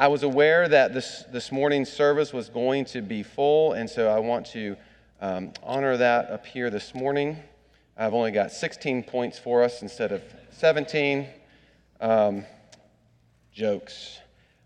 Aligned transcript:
I 0.00 0.08
was 0.08 0.22
aware 0.22 0.66
that 0.66 0.94
this, 0.94 1.24
this 1.30 1.52
morning's 1.52 1.92
service 1.92 2.32
was 2.32 2.48
going 2.48 2.86
to 2.86 3.02
be 3.02 3.22
full, 3.22 3.74
and 3.74 3.88
so 3.88 4.08
I 4.08 4.18
want 4.18 4.46
to 4.46 4.74
um, 5.20 5.52
honor 5.62 5.94
that 5.98 6.30
up 6.30 6.46
here 6.46 6.70
this 6.70 6.94
morning. 6.94 7.36
I've 7.98 8.14
only 8.14 8.30
got 8.30 8.50
16 8.50 9.02
points 9.02 9.38
for 9.38 9.62
us 9.62 9.82
instead 9.82 10.10
of 10.10 10.22
17. 10.52 11.28
Um, 12.00 12.46
jokes. 13.52 14.20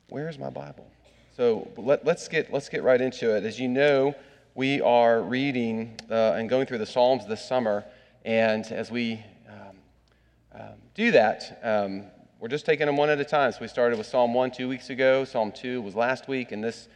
Where's 0.09 0.39
my 0.39 0.51
Bible? 0.51 0.89
So 1.37 1.69
let, 1.77 2.07
us 2.07 2.29
get, 2.29 2.53
let's 2.53 2.69
get 2.69 2.85
right 2.85 3.01
into 3.01 3.35
it. 3.35 3.43
As 3.43 3.59
you 3.59 3.67
know, 3.67 4.15
we 4.55 4.81
are 4.83 5.21
reading 5.21 5.97
uh, 6.13 6.35
and 6.35 6.49
going 6.49 6.67
through 6.67 6.79
the 6.79 6.87
Psalms 6.87 7.27
this 7.27 7.45
summer, 7.45 7.85
and 8.25 8.65
as 8.67 8.93
we 8.93 9.21
um, 9.49 10.61
um, 10.61 10.75
do 10.95 11.11
that, 11.11 11.59
um, 11.65 12.05
we're 12.45 12.49
just 12.49 12.67
taking 12.67 12.85
them 12.85 12.99
one 12.99 13.09
at 13.09 13.19
a 13.19 13.25
time. 13.25 13.51
So 13.53 13.61
we 13.63 13.69
started 13.69 13.97
with 13.97 14.07
Psalm 14.07 14.35
1 14.35 14.51
two 14.51 14.69
weeks 14.69 14.91
ago, 14.91 15.25
Psalm 15.25 15.51
2 15.51 15.81
was 15.81 15.95
last 15.95 16.29
week, 16.29 16.53
and 16.53 16.63
this, 16.63 16.89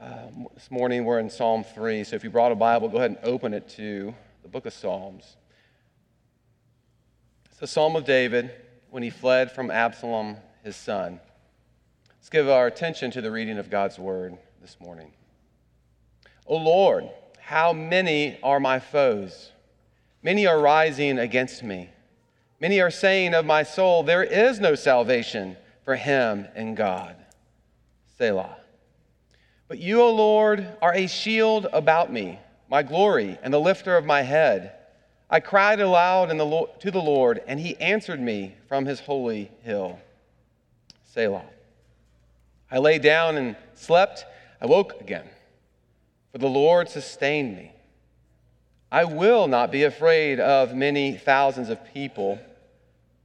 uh, 0.00 0.28
this 0.54 0.70
morning 0.70 1.04
we're 1.04 1.18
in 1.18 1.28
Psalm 1.28 1.62
3. 1.62 2.02
So 2.04 2.16
if 2.16 2.24
you 2.24 2.30
brought 2.30 2.52
a 2.52 2.54
Bible, 2.54 2.88
go 2.88 2.96
ahead 2.96 3.10
and 3.10 3.18
open 3.22 3.52
it 3.52 3.68
to 3.76 4.14
the 4.42 4.48
book 4.48 4.64
of 4.64 4.72
Psalms. 4.72 5.36
It's 7.50 7.58
the 7.58 7.66
Psalm 7.66 7.96
of 7.96 8.06
David 8.06 8.50
when 8.88 9.02
he 9.02 9.10
fled 9.10 9.52
from 9.52 9.70
Absalom, 9.70 10.38
his 10.64 10.74
son. 10.74 11.20
Let's 12.18 12.30
give 12.30 12.48
our 12.48 12.66
attention 12.66 13.10
to 13.10 13.20
the 13.20 13.30
reading 13.30 13.58
of 13.58 13.68
God's 13.68 13.98
word 13.98 14.38
this 14.62 14.80
morning. 14.80 15.12
O 16.46 16.56
Lord, 16.56 17.10
how 17.38 17.74
many 17.74 18.38
are 18.42 18.58
my 18.58 18.78
foes? 18.78 19.52
Many 20.22 20.46
are 20.46 20.58
rising 20.58 21.18
against 21.18 21.62
me. 21.62 21.90
Many 22.62 22.80
are 22.80 22.92
saying 22.92 23.34
of 23.34 23.44
my 23.44 23.64
soul, 23.64 24.04
There 24.04 24.22
is 24.22 24.60
no 24.60 24.76
salvation 24.76 25.56
for 25.84 25.96
him 25.96 26.46
in 26.54 26.76
God. 26.76 27.16
Selah. 28.16 28.56
But 29.66 29.80
you, 29.80 30.00
O 30.00 30.14
Lord, 30.14 30.64
are 30.80 30.94
a 30.94 31.08
shield 31.08 31.66
about 31.72 32.12
me, 32.12 32.38
my 32.70 32.84
glory, 32.84 33.36
and 33.42 33.52
the 33.52 33.58
lifter 33.58 33.96
of 33.96 34.06
my 34.06 34.22
head. 34.22 34.74
I 35.28 35.40
cried 35.40 35.80
aloud 35.80 36.30
the, 36.30 36.68
to 36.78 36.90
the 36.92 37.02
Lord, 37.02 37.42
and 37.48 37.58
he 37.58 37.76
answered 37.80 38.20
me 38.20 38.54
from 38.68 38.86
his 38.86 39.00
holy 39.00 39.50
hill. 39.64 39.98
Selah. 41.02 41.42
I 42.70 42.78
lay 42.78 43.00
down 43.00 43.38
and 43.38 43.56
slept. 43.74 44.24
I 44.60 44.66
woke 44.66 45.00
again 45.00 45.28
for 46.30 46.38
the 46.38 46.48
Lord 46.48 46.88
sustained 46.88 47.56
me. 47.56 47.72
I 48.92 49.02
will 49.02 49.48
not 49.48 49.72
be 49.72 49.82
afraid 49.82 50.38
of 50.38 50.76
many 50.76 51.16
thousands 51.16 51.68
of 51.68 51.92
people 51.92 52.38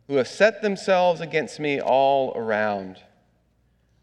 who 0.07 0.15
have 0.15 0.27
set 0.27 0.61
themselves 0.61 1.21
against 1.21 1.59
me 1.59 1.79
all 1.81 2.33
around. 2.35 2.97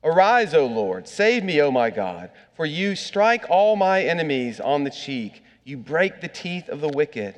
Arise, 0.03 0.53
O 0.53 0.67
Lord, 0.67 1.09
save 1.09 1.43
me, 1.45 1.61
O 1.63 1.71
my 1.71 1.91
God, 1.91 2.31
for 2.55 2.67
you 2.67 2.95
strike 2.95 3.47
all 3.49 3.75
my 3.75 4.03
enemies 4.03 4.61
on 4.61 4.85
the 4.85 4.91
cheek, 4.91 5.43
you 5.65 5.79
break 5.79 6.21
the 6.21 6.29
teeth 6.29 6.69
of 6.69 6.83
the 6.83 6.89
wicked. 6.89 7.35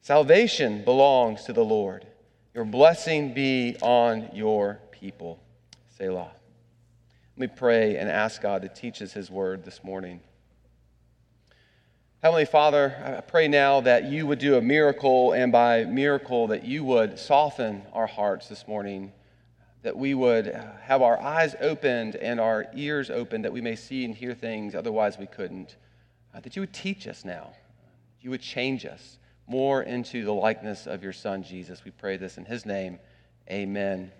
Salvation 0.00 0.84
belongs 0.84 1.44
to 1.44 1.52
the 1.52 1.64
Lord. 1.64 2.06
Your 2.54 2.64
blessing 2.64 3.34
be 3.34 3.76
on 3.82 4.30
your 4.32 4.78
people. 4.92 5.40
Selah. 5.96 6.30
Let 7.36 7.50
me 7.50 7.56
pray 7.56 7.96
and 7.96 8.08
ask 8.08 8.40
God 8.40 8.62
to 8.62 8.68
teach 8.68 9.02
us 9.02 9.12
his 9.12 9.30
word 9.30 9.64
this 9.64 9.82
morning. 9.82 10.20
Heavenly 12.22 12.44
Father, 12.44 13.18
I 13.18 13.20
pray 13.20 13.48
now 13.48 13.80
that 13.80 14.04
you 14.04 14.28
would 14.28 14.38
do 14.38 14.54
a 14.54 14.62
miracle, 14.62 15.32
and 15.32 15.50
by 15.50 15.82
miracle, 15.82 16.46
that 16.46 16.64
you 16.64 16.84
would 16.84 17.18
soften 17.18 17.82
our 17.92 18.06
hearts 18.06 18.46
this 18.46 18.68
morning, 18.68 19.10
that 19.82 19.96
we 19.96 20.14
would 20.14 20.46
have 20.82 21.02
our 21.02 21.20
eyes 21.20 21.56
opened 21.60 22.14
and 22.14 22.38
our 22.38 22.66
ears 22.76 23.10
opened, 23.10 23.44
that 23.44 23.52
we 23.52 23.60
may 23.60 23.74
see 23.74 24.04
and 24.04 24.14
hear 24.14 24.34
things 24.34 24.76
otherwise 24.76 25.18
we 25.18 25.26
couldn't. 25.26 25.74
Uh, 26.32 26.38
that 26.38 26.54
you 26.54 26.62
would 26.62 26.72
teach 26.72 27.08
us 27.08 27.24
now, 27.24 27.54
you 28.20 28.30
would 28.30 28.40
change 28.40 28.86
us 28.86 29.18
more 29.48 29.82
into 29.82 30.24
the 30.24 30.32
likeness 30.32 30.86
of 30.86 31.02
your 31.02 31.12
Son, 31.12 31.42
Jesus. 31.42 31.84
We 31.84 31.90
pray 31.90 32.18
this 32.18 32.38
in 32.38 32.44
his 32.44 32.64
name. 32.64 33.00
Amen. 33.50 34.12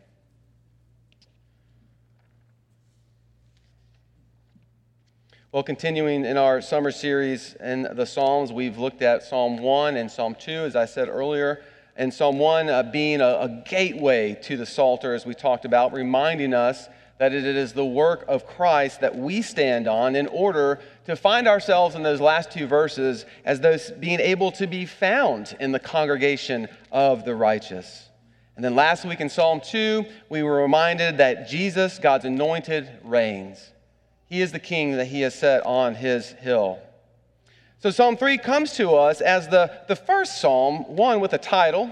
Well, 5.52 5.62
continuing 5.62 6.24
in 6.24 6.38
our 6.38 6.62
summer 6.62 6.90
series 6.90 7.56
in 7.56 7.82
the 7.82 8.06
Psalms, 8.06 8.50
we've 8.50 8.78
looked 8.78 9.02
at 9.02 9.22
Psalm 9.22 9.58
1 9.58 9.98
and 9.98 10.10
Psalm 10.10 10.34
2, 10.34 10.50
as 10.50 10.74
I 10.74 10.86
said 10.86 11.10
earlier. 11.10 11.62
And 11.94 12.14
Psalm 12.14 12.38
1 12.38 12.70
uh, 12.70 12.82
being 12.84 13.20
a, 13.20 13.26
a 13.26 13.62
gateway 13.68 14.34
to 14.44 14.56
the 14.56 14.64
Psalter, 14.64 15.12
as 15.12 15.26
we 15.26 15.34
talked 15.34 15.66
about, 15.66 15.92
reminding 15.92 16.54
us 16.54 16.88
that 17.18 17.34
it 17.34 17.44
is 17.44 17.74
the 17.74 17.84
work 17.84 18.24
of 18.28 18.46
Christ 18.46 19.02
that 19.02 19.14
we 19.14 19.42
stand 19.42 19.88
on 19.88 20.16
in 20.16 20.26
order 20.28 20.80
to 21.04 21.16
find 21.16 21.46
ourselves 21.46 21.96
in 21.96 22.02
those 22.02 22.22
last 22.22 22.50
two 22.50 22.66
verses 22.66 23.26
as 23.44 23.60
those 23.60 23.90
being 23.90 24.20
able 24.20 24.52
to 24.52 24.66
be 24.66 24.86
found 24.86 25.54
in 25.60 25.70
the 25.70 25.78
congregation 25.78 26.66
of 26.90 27.26
the 27.26 27.34
righteous. 27.34 28.08
And 28.56 28.64
then 28.64 28.74
last 28.74 29.04
week 29.04 29.20
in 29.20 29.28
Psalm 29.28 29.60
2, 29.60 30.06
we 30.30 30.42
were 30.42 30.62
reminded 30.62 31.18
that 31.18 31.46
Jesus, 31.46 31.98
God's 31.98 32.24
anointed, 32.24 32.88
reigns. 33.04 33.71
He 34.32 34.40
is 34.40 34.50
the 34.50 34.58
king 34.58 34.92
that 34.92 35.08
he 35.08 35.20
has 35.20 35.34
set 35.34 35.66
on 35.66 35.94
his 35.94 36.30
hill. 36.30 36.78
So 37.80 37.90
Psalm 37.90 38.16
3 38.16 38.38
comes 38.38 38.72
to 38.76 38.92
us 38.92 39.20
as 39.20 39.46
the, 39.48 39.70
the 39.88 39.94
first 39.94 40.40
psalm, 40.40 40.96
one 40.96 41.20
with 41.20 41.34
a 41.34 41.38
title, 41.38 41.90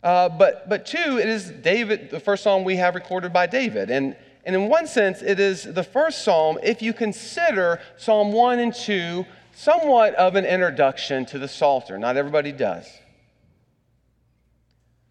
uh, 0.00 0.28
but, 0.28 0.68
but 0.68 0.86
two, 0.86 1.18
it 1.18 1.28
is 1.28 1.50
David, 1.50 2.10
the 2.10 2.20
first 2.20 2.44
psalm 2.44 2.62
we 2.62 2.76
have 2.76 2.94
recorded 2.94 3.32
by 3.32 3.48
David. 3.48 3.90
And, 3.90 4.14
and 4.44 4.54
in 4.54 4.68
one 4.68 4.86
sense, 4.86 5.22
it 5.22 5.40
is 5.40 5.64
the 5.64 5.82
first 5.82 6.22
psalm 6.22 6.56
if 6.62 6.82
you 6.82 6.92
consider 6.92 7.80
Psalm 7.96 8.32
1 8.32 8.60
and 8.60 8.72
2 8.72 9.26
somewhat 9.52 10.14
of 10.14 10.36
an 10.36 10.44
introduction 10.44 11.26
to 11.26 11.38
the 11.40 11.48
Psalter. 11.48 11.98
Not 11.98 12.16
everybody 12.16 12.52
does. 12.52 12.88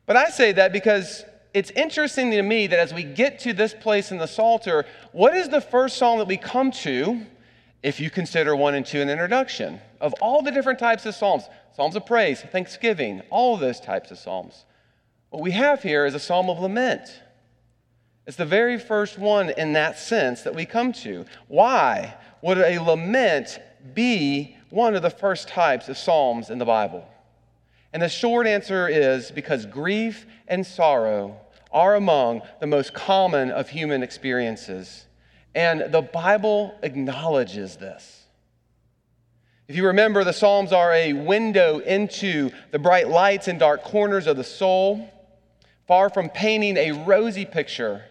But 0.05 0.15
I 0.15 0.29
say 0.29 0.53
that 0.53 0.71
because 0.71 1.25
it's 1.55 1.71
interesting 1.71 2.31
to 2.31 2.41
me 2.41 2.67
that 2.67 2.79
as 2.79 2.93
we 2.93 3.03
get 3.03 3.39
to 3.39 3.53
this 3.53 3.73
place 3.73 4.11
in 4.11 4.17
the 4.17 4.27
Psalter, 4.27 4.85
what 5.13 5.33
is 5.33 5.47
the 5.47 5.61
first 5.61 5.97
psalm 5.97 6.19
that 6.19 6.27
we 6.27 6.35
come 6.35 6.69
to 6.69 7.25
if 7.81 8.01
you 8.01 8.09
consider 8.09 8.53
one 8.57 8.75
and 8.75 8.85
two 8.85 8.99
an 8.99 9.09
introduction 9.09 9.79
of 10.01 10.13
all 10.21 10.41
the 10.41 10.51
different 10.51 10.79
types 10.79 11.05
of 11.05 11.15
psalms? 11.15 11.43
Psalms 11.73 11.95
of 11.95 12.05
praise, 12.05 12.41
thanksgiving, 12.41 13.21
all 13.29 13.53
of 13.53 13.61
those 13.61 13.79
types 13.79 14.11
of 14.11 14.17
psalms. 14.17 14.65
What 15.29 15.41
we 15.41 15.51
have 15.51 15.81
here 15.81 16.05
is 16.05 16.13
a 16.13 16.19
psalm 16.19 16.49
of 16.49 16.59
lament. 16.59 17.21
It's 18.27 18.35
the 18.35 18.45
very 18.45 18.77
first 18.77 19.17
one 19.17 19.49
in 19.51 19.71
that 19.73 19.97
sense 19.97 20.41
that 20.41 20.55
we 20.55 20.65
come 20.65 20.91
to. 20.91 21.25
Why 21.47 22.15
would 22.41 22.57
a 22.57 22.79
lament 22.79 23.59
be 23.93 24.57
one 24.71 24.93
of 24.93 25.03
the 25.03 25.09
first 25.09 25.47
types 25.47 25.87
of 25.87 25.97
psalms 25.97 26.49
in 26.49 26.57
the 26.57 26.65
Bible? 26.65 27.07
And 27.93 28.01
the 28.01 28.09
short 28.09 28.45
answer 28.45 28.89
is 28.89 29.31
because 29.31 29.65
grief 29.65 30.25
and 30.49 30.67
sorrow 30.67 31.39
are 31.75 31.95
among 31.95 32.41
the 32.61 32.65
most 32.65 32.93
common 32.93 33.51
of 33.51 33.69
human 33.69 34.01
experiences. 34.01 35.05
And 35.53 35.93
the 35.93 36.01
Bible 36.01 36.73
acknowledges 36.81 37.75
this. 37.75 38.23
If 39.67 39.75
you 39.75 39.87
remember, 39.87 40.23
the 40.23 40.33
Psalms 40.33 40.71
are 40.71 40.93
a 40.93 41.13
window 41.13 41.79
into 41.79 42.49
the 42.71 42.79
bright 42.79 43.09
lights 43.09 43.47
and 43.47 43.59
dark 43.59 43.83
corners 43.83 44.25
of 44.25 44.37
the 44.37 44.43
soul, 44.43 45.11
far 45.85 46.09
from 46.09 46.29
painting 46.29 46.77
a 46.77 46.91
rosy 46.91 47.45
picture 47.45 48.03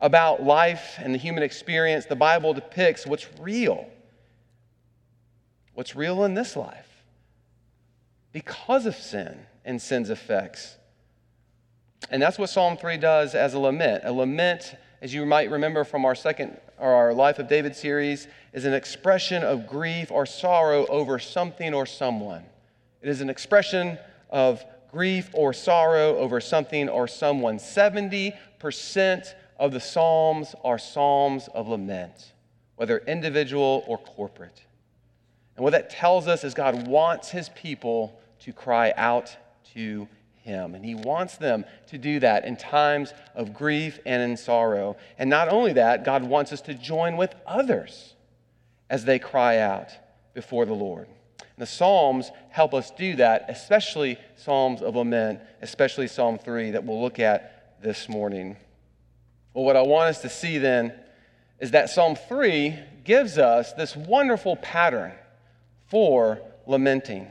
about 0.00 0.42
life 0.42 0.94
and 0.98 1.12
the 1.12 1.18
human 1.18 1.42
experience, 1.42 2.06
the 2.06 2.16
Bible 2.16 2.54
depicts 2.54 3.06
what's 3.06 3.26
real. 3.40 3.88
What's 5.74 5.96
real 5.96 6.24
in 6.24 6.34
this 6.34 6.56
life 6.56 6.86
because 8.32 8.86
of 8.86 8.94
sin 8.94 9.46
and 9.64 9.82
sin's 9.82 10.10
effects. 10.10 10.76
And 12.10 12.22
that's 12.22 12.38
what 12.38 12.48
Psalm 12.48 12.76
3 12.76 12.96
does 12.96 13.34
as 13.34 13.54
a 13.54 13.58
lament. 13.58 14.02
A 14.04 14.12
lament, 14.12 14.74
as 15.02 15.12
you 15.12 15.26
might 15.26 15.50
remember 15.50 15.84
from 15.84 16.04
our 16.04 16.14
second 16.14 16.58
or 16.78 16.92
our 16.92 17.12
Life 17.12 17.38
of 17.38 17.48
David 17.48 17.76
series, 17.76 18.28
is 18.52 18.64
an 18.64 18.72
expression 18.72 19.42
of 19.42 19.66
grief 19.66 20.10
or 20.10 20.24
sorrow 20.24 20.86
over 20.86 21.18
something 21.18 21.74
or 21.74 21.86
someone. 21.86 22.44
It 23.02 23.08
is 23.08 23.20
an 23.20 23.30
expression 23.30 23.98
of 24.30 24.64
grief 24.90 25.30
or 25.34 25.52
sorrow 25.52 26.16
over 26.16 26.40
something 26.40 26.88
or 26.88 27.06
someone. 27.06 27.58
70% 27.58 28.32
of 29.58 29.72
the 29.72 29.80
Psalms 29.80 30.54
are 30.64 30.78
Psalms 30.78 31.48
of 31.54 31.68
lament, 31.68 32.32
whether 32.76 32.98
individual 32.98 33.84
or 33.86 33.98
corporate. 33.98 34.62
And 35.56 35.64
what 35.64 35.72
that 35.72 35.90
tells 35.90 36.28
us 36.28 36.44
is 36.44 36.54
God 36.54 36.86
wants 36.86 37.30
his 37.30 37.48
people 37.50 38.18
to 38.40 38.52
cry 38.52 38.94
out 38.96 39.36
to 39.74 40.08
him. 40.48 40.74
And 40.74 40.84
he 40.84 40.96
wants 40.96 41.36
them 41.36 41.64
to 41.88 41.98
do 41.98 42.18
that 42.20 42.44
in 42.44 42.56
times 42.56 43.12
of 43.36 43.54
grief 43.54 44.00
and 44.04 44.20
in 44.20 44.36
sorrow. 44.36 44.96
And 45.18 45.30
not 45.30 45.48
only 45.48 45.74
that, 45.74 46.04
God 46.04 46.24
wants 46.24 46.52
us 46.52 46.60
to 46.62 46.74
join 46.74 47.16
with 47.16 47.34
others 47.46 48.14
as 48.90 49.04
they 49.04 49.20
cry 49.20 49.58
out 49.58 49.90
before 50.34 50.66
the 50.66 50.74
Lord. 50.74 51.06
And 51.38 51.48
the 51.58 51.66
Psalms 51.66 52.30
help 52.50 52.74
us 52.74 52.90
do 52.90 53.14
that, 53.16 53.46
especially 53.48 54.18
Psalms 54.36 54.82
of 54.82 54.96
lament, 54.96 55.40
especially 55.62 56.08
Psalm 56.08 56.38
3 56.38 56.72
that 56.72 56.84
we'll 56.84 57.00
look 57.00 57.20
at 57.20 57.80
this 57.82 58.08
morning. 58.08 58.56
Well, 59.54 59.64
what 59.64 59.76
I 59.76 59.82
want 59.82 60.08
us 60.08 60.22
to 60.22 60.28
see 60.28 60.58
then 60.58 60.92
is 61.60 61.72
that 61.72 61.90
Psalm 61.90 62.16
3 62.16 62.78
gives 63.04 63.38
us 63.38 63.72
this 63.72 63.96
wonderful 63.96 64.56
pattern 64.56 65.12
for 65.86 66.40
lamenting. 66.66 67.26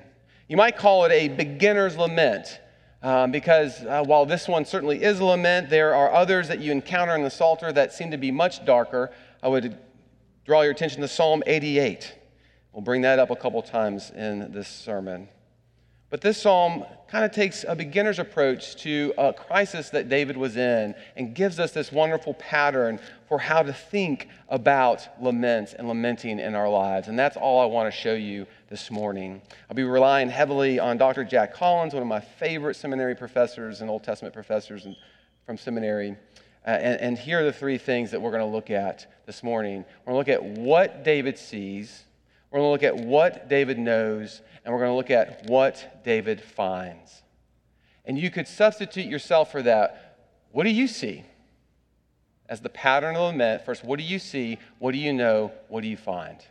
You 0.47 0.57
might 0.57 0.77
call 0.77 1.05
it 1.05 1.11
a 1.11 1.27
beginner's 1.27 1.97
lament. 1.97 2.59
Um, 3.03 3.31
because 3.31 3.83
uh, 3.83 4.03
while 4.03 4.25
this 4.25 4.47
one 4.47 4.65
certainly 4.65 5.03
is 5.03 5.21
lament, 5.21 5.69
there 5.69 5.93
are 5.93 6.11
others 6.11 6.47
that 6.47 6.59
you 6.59 6.71
encounter 6.71 7.15
in 7.15 7.23
the 7.23 7.29
Psalter 7.29 7.71
that 7.71 7.93
seem 7.93 8.11
to 8.11 8.17
be 8.17 8.31
much 8.31 8.65
darker. 8.65 9.11
I 9.43 9.49
would 9.49 9.77
draw 10.45 10.61
your 10.61 10.71
attention 10.71 11.01
to 11.01 11.07
Psalm 11.07 11.43
88. 11.45 12.15
We'll 12.73 12.81
bring 12.81 13.01
that 13.01 13.19
up 13.19 13.29
a 13.29 13.35
couple 13.35 13.61
times 13.61 14.11
in 14.11 14.51
this 14.51 14.67
sermon. 14.67 15.29
But 16.09 16.21
this 16.21 16.41
psalm 16.41 16.85
kind 17.09 17.25
of 17.25 17.31
takes 17.31 17.65
a 17.67 17.75
beginner's 17.75 18.19
approach 18.19 18.75
to 18.77 19.13
a 19.17 19.33
crisis 19.33 19.89
that 19.89 20.07
David 20.07 20.37
was 20.37 20.55
in 20.55 20.95
and 21.15 21.33
gives 21.33 21.59
us 21.59 21.71
this 21.71 21.91
wonderful 21.91 22.33
pattern 22.35 22.99
for 23.27 23.39
how 23.39 23.61
to 23.61 23.73
think 23.73 24.29
about 24.47 25.07
laments 25.21 25.73
and 25.73 25.87
lamenting 25.87 26.39
in 26.39 26.55
our 26.55 26.69
lives. 26.69 27.07
And 27.09 27.19
that's 27.19 27.35
all 27.35 27.59
I 27.59 27.65
want 27.65 27.93
to 27.93 27.97
show 27.97 28.13
you 28.13 28.45
this 28.69 28.89
morning. 28.89 29.41
I'll 29.69 29.75
be 29.75 29.83
relying 29.83 30.29
heavily 30.29 30.79
on 30.79 30.97
Dr. 30.97 31.25
Jack 31.25 31.53
Collins, 31.53 31.93
one 31.93 32.03
of 32.03 32.07
my 32.07 32.21
favorite 32.21 32.75
seminary 32.75 33.15
professors 33.15 33.81
and 33.81 33.89
Old 33.89 34.03
Testament 34.03 34.33
professors 34.33 34.87
from 35.45 35.57
seminary. 35.57 36.15
Uh, 36.65 36.71
and, 36.71 37.01
and 37.01 37.17
here 37.17 37.41
are 37.41 37.45
the 37.45 37.53
three 37.53 37.77
things 37.77 38.11
that 38.11 38.21
we're 38.21 38.31
going 38.31 38.43
to 38.43 38.45
look 38.45 38.69
at 38.69 39.23
this 39.25 39.43
morning. 39.43 39.85
We're 40.05 40.13
going 40.13 40.25
to 40.25 40.31
look 40.31 40.41
at 40.41 40.59
what 40.59 41.03
David 41.03 41.37
sees, 41.37 42.03
we're 42.51 42.59
going 42.59 42.77
to 42.79 42.87
look 42.87 42.97
at 42.99 43.05
what 43.05 43.49
David 43.49 43.77
knows, 43.77 44.41
and 44.67 44.73
we're 44.73 44.81
going 44.81 44.91
to 44.91 44.95
look 44.95 45.09
at 45.09 45.49
what 45.49 46.03
David 46.03 46.41
finds. 46.41 47.21
And 48.03 48.19
you 48.19 48.29
could 48.29 48.49
substitute 48.49 49.05
yourself 49.05 49.49
for 49.49 49.61
that. 49.61 50.17
What 50.51 50.65
do 50.65 50.71
you 50.71 50.89
see? 50.89 51.23
As 52.49 52.59
the 52.59 52.67
pattern 52.67 53.15
of 53.15 53.21
lament, 53.21 53.63
first, 53.63 53.85
what 53.85 53.97
do 53.97 54.03
you 54.03 54.19
see? 54.19 54.57
What 54.79 54.91
do 54.91 54.97
you 54.97 55.13
know? 55.13 55.53
What 55.69 55.83
do 55.83 55.87
you 55.87 55.95
find? 55.95 56.41
So 56.41 56.47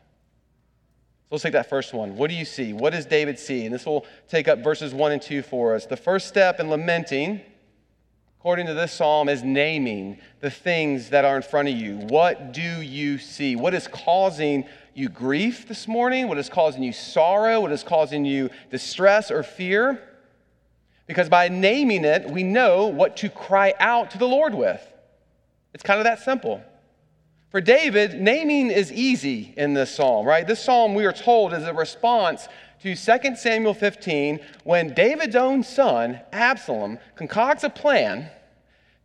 let's 1.32 1.42
take 1.42 1.52
that 1.52 1.68
first 1.68 1.92
one. 1.92 2.16
What 2.16 2.30
do 2.30 2.36
you 2.36 2.46
see? 2.46 2.72
What 2.72 2.94
does 2.94 3.04
David 3.04 3.38
see? 3.38 3.66
And 3.66 3.74
this 3.74 3.84
will 3.84 4.06
take 4.28 4.48
up 4.48 4.60
verses 4.60 4.94
1 4.94 5.12
and 5.12 5.20
2 5.20 5.42
for 5.42 5.74
us. 5.74 5.84
The 5.84 5.98
first 5.98 6.26
step 6.26 6.58
in 6.58 6.70
lamenting, 6.70 7.42
according 8.46 8.66
to 8.66 8.74
this 8.74 8.92
psalm, 8.92 9.28
is 9.28 9.42
naming 9.42 10.16
the 10.38 10.48
things 10.48 11.10
that 11.10 11.24
are 11.24 11.34
in 11.34 11.42
front 11.42 11.66
of 11.66 11.74
you. 11.74 11.96
What 11.96 12.52
do 12.52 12.80
you 12.80 13.18
see? 13.18 13.56
What 13.56 13.74
is 13.74 13.88
causing 13.88 14.66
you 14.94 15.08
grief 15.08 15.66
this 15.66 15.88
morning? 15.88 16.28
What 16.28 16.38
is 16.38 16.48
causing 16.48 16.84
you 16.84 16.92
sorrow? 16.92 17.60
What 17.60 17.72
is 17.72 17.82
causing 17.82 18.24
you 18.24 18.50
distress 18.70 19.32
or 19.32 19.42
fear? 19.42 20.00
Because 21.08 21.28
by 21.28 21.48
naming 21.48 22.04
it, 22.04 22.30
we 22.30 22.44
know 22.44 22.86
what 22.86 23.16
to 23.16 23.28
cry 23.30 23.74
out 23.80 24.12
to 24.12 24.18
the 24.18 24.28
Lord 24.28 24.54
with. 24.54 24.80
It's 25.74 25.82
kind 25.82 25.98
of 25.98 26.04
that 26.04 26.20
simple. 26.20 26.62
For 27.50 27.60
David, 27.60 28.14
naming 28.20 28.70
is 28.70 28.92
easy 28.92 29.54
in 29.56 29.74
this 29.74 29.92
psalm, 29.92 30.24
right? 30.24 30.46
This 30.46 30.62
psalm, 30.62 30.94
we 30.94 31.04
are 31.04 31.12
told, 31.12 31.52
is 31.52 31.64
a 31.64 31.74
response 31.74 32.46
to 32.82 32.94
2 32.94 33.34
Samuel 33.34 33.74
15 33.74 34.38
when 34.62 34.94
David's 34.94 35.34
own 35.34 35.64
son, 35.64 36.20
Absalom, 36.30 37.00
concocts 37.16 37.64
a 37.64 37.70
plan 37.70 38.30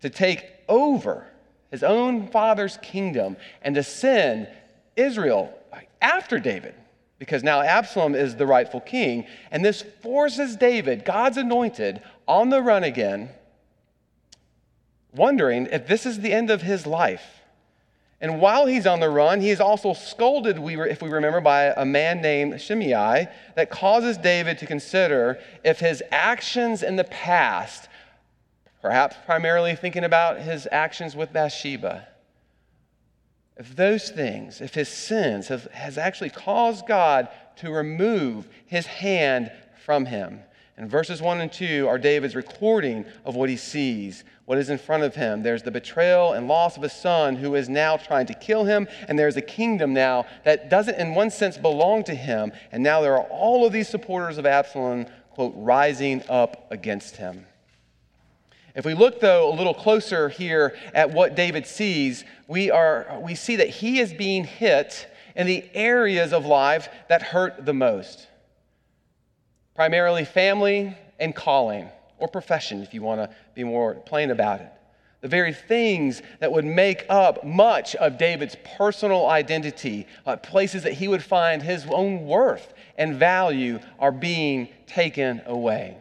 to 0.02 0.10
take 0.10 0.46
over 0.68 1.26
his 1.70 1.84
own 1.84 2.28
father's 2.28 2.78
kingdom 2.78 3.38
and 3.62 3.76
to 3.76 3.84
send 3.84 4.48
Israel 4.96 5.54
after 6.02 6.40
David, 6.40 6.76
because 7.20 7.44
now 7.44 7.62
Absalom 7.62 8.16
is 8.16 8.36
the 8.36 8.48
rightful 8.48 8.82
king. 8.82 9.26
And 9.52 9.64
this 9.64 9.84
forces 10.02 10.56
David, 10.56 11.06
God's 11.06 11.38
anointed, 11.38 12.02
on 12.28 12.50
the 12.50 12.62
run 12.62 12.84
again, 12.84 13.30
wondering 15.14 15.68
if 15.72 15.88
this 15.88 16.06
is 16.06 16.20
the 16.20 16.34
end 16.34 16.50
of 16.50 16.62
his 16.62 16.88
life. 16.88 17.42
And 18.20 18.40
while 18.40 18.68
he's 18.68 18.86
on 18.86 19.00
the 19.00 19.10
run, 19.10 19.42
he 19.42 19.50
is 19.50 19.60
also 19.60 19.94
scolded, 19.94 20.58
if 20.58 21.02
we 21.02 21.10
remember, 21.10 21.42
by 21.42 21.66
a 21.66 21.86
man 21.86 22.22
named 22.22 22.62
Shimei 22.62 23.28
that 23.56 23.70
causes 23.70 24.18
David 24.18 24.58
to 24.60 24.66
consider 24.66 25.40
if 25.64 25.80
his 25.80 26.04
actions 26.12 26.84
in 26.84 26.98
the 26.98 27.04
past, 27.04 27.90
perhaps 28.82 29.16
primarily 29.26 29.76
thinking 29.76 30.04
about 30.04 30.40
his 30.40 30.68
actions 30.72 31.16
with 31.16 31.32
Bathsheba, 31.32 32.08
if 33.58 33.76
those 33.76 34.10
things, 34.10 34.60
if 34.60 34.74
his 34.74 34.90
sins 34.90 35.50
have, 35.50 35.66
has 35.66 35.98
actually 35.98 36.32
caused 36.32 36.88
God 36.88 37.30
to 37.58 37.72
remove 37.72 38.48
his 38.66 38.88
hand 38.88 39.52
from 39.86 40.06
him. 40.06 40.40
And 40.78 40.90
verses 40.90 41.22
1 41.22 41.42
and 41.42 41.52
2 41.52 41.88
are 41.88 42.00
David's 42.00 42.36
recording 42.36 43.06
of 43.24 43.36
what 43.36 43.50
he 43.50 43.58
sees, 43.58 44.24
what 44.46 44.58
is 44.58 44.72
in 44.72 44.80
front 44.80 45.04
of 45.04 45.14
him. 45.14 45.44
There's 45.44 45.62
the 45.62 45.70
betrayal 45.70 46.34
and 46.34 46.48
loss 46.48 46.76
of 46.76 46.82
a 46.82 46.90
son 46.90 47.36
who 47.36 47.54
is 47.54 47.70
now 47.70 47.98
trying 47.98 48.26
to 48.28 48.34
kill 48.34 48.64
him, 48.64 48.88
and 49.08 49.20
there's 49.20 49.38
a 49.38 49.42
kingdom 49.42 49.94
now 49.94 50.26
that 50.44 50.70
doesn't, 50.70 50.96
in 50.96 51.14
one 51.14 51.30
sense, 51.30 51.58
belong 51.58 52.04
to 52.06 52.16
him. 52.16 52.52
And 52.72 52.82
now 52.82 53.02
there 53.02 53.14
are 53.14 53.28
all 53.30 53.64
of 53.64 53.74
these 53.74 53.90
supporters 53.90 54.40
of 54.40 54.48
Absalom, 54.48 55.06
quote, 55.30 55.54
rising 55.56 56.24
up 56.30 56.72
against 56.72 57.18
him. 57.18 57.46
If 58.76 58.86
we 58.86 58.94
look, 58.94 59.20
though, 59.20 59.52
a 59.52 59.56
little 59.56 59.74
closer 59.74 60.30
here 60.30 60.76
at 60.94 61.12
what 61.12 61.36
David 61.36 61.68
sees, 61.68 62.24
we, 62.48 62.72
are, 62.72 63.20
we 63.22 63.36
see 63.36 63.58
that 63.58 63.70
he 63.70 64.00
is 64.00 64.14
being 64.14 64.46
hit 64.46 65.08
in 65.36 65.48
the 65.48 65.66
areas 65.74 66.34
of 66.34 66.46
life 66.46 66.90
that 67.10 67.22
hurt 67.22 67.66
the 67.66 67.74
most 67.74 68.28
primarily 69.76 70.26
family 70.26 70.96
and 71.20 71.36
calling, 71.36 71.90
or 72.18 72.28
profession, 72.28 72.84
if 72.84 72.94
you 72.94 73.02
want 73.02 73.20
to 73.20 73.36
be 73.56 73.64
more 73.64 73.96
plain 73.96 74.30
about 74.30 74.62
it. 74.62 74.72
The 75.22 75.28
very 75.28 75.54
things 75.54 76.22
that 76.40 76.52
would 76.52 76.66
make 76.66 77.06
up 77.10 77.44
much 77.44 77.96
of 77.96 78.18
David's 78.18 78.56
personal 78.78 79.28
identity, 79.28 80.08
uh, 80.26 80.36
places 80.38 80.84
that 80.84 80.94
he 80.94 81.08
would 81.08 81.24
find 81.24 81.62
his 81.62 81.86
own 81.88 82.26
worth 82.26 82.74
and 82.98 83.16
value, 83.16 83.80
are 84.00 84.12
being 84.12 84.68
taken 84.88 85.42
away. 85.46 85.98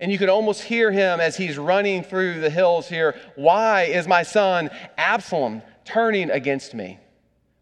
And 0.00 0.12
you 0.12 0.18
can 0.18 0.28
almost 0.28 0.62
hear 0.62 0.92
him 0.92 1.20
as 1.20 1.36
he's 1.36 1.58
running 1.58 2.04
through 2.04 2.40
the 2.40 2.50
hills 2.50 2.88
here. 2.88 3.16
Why 3.34 3.82
is 3.84 4.06
my 4.06 4.22
son 4.22 4.70
Absalom 4.96 5.62
turning 5.84 6.30
against 6.30 6.74
me? 6.74 6.98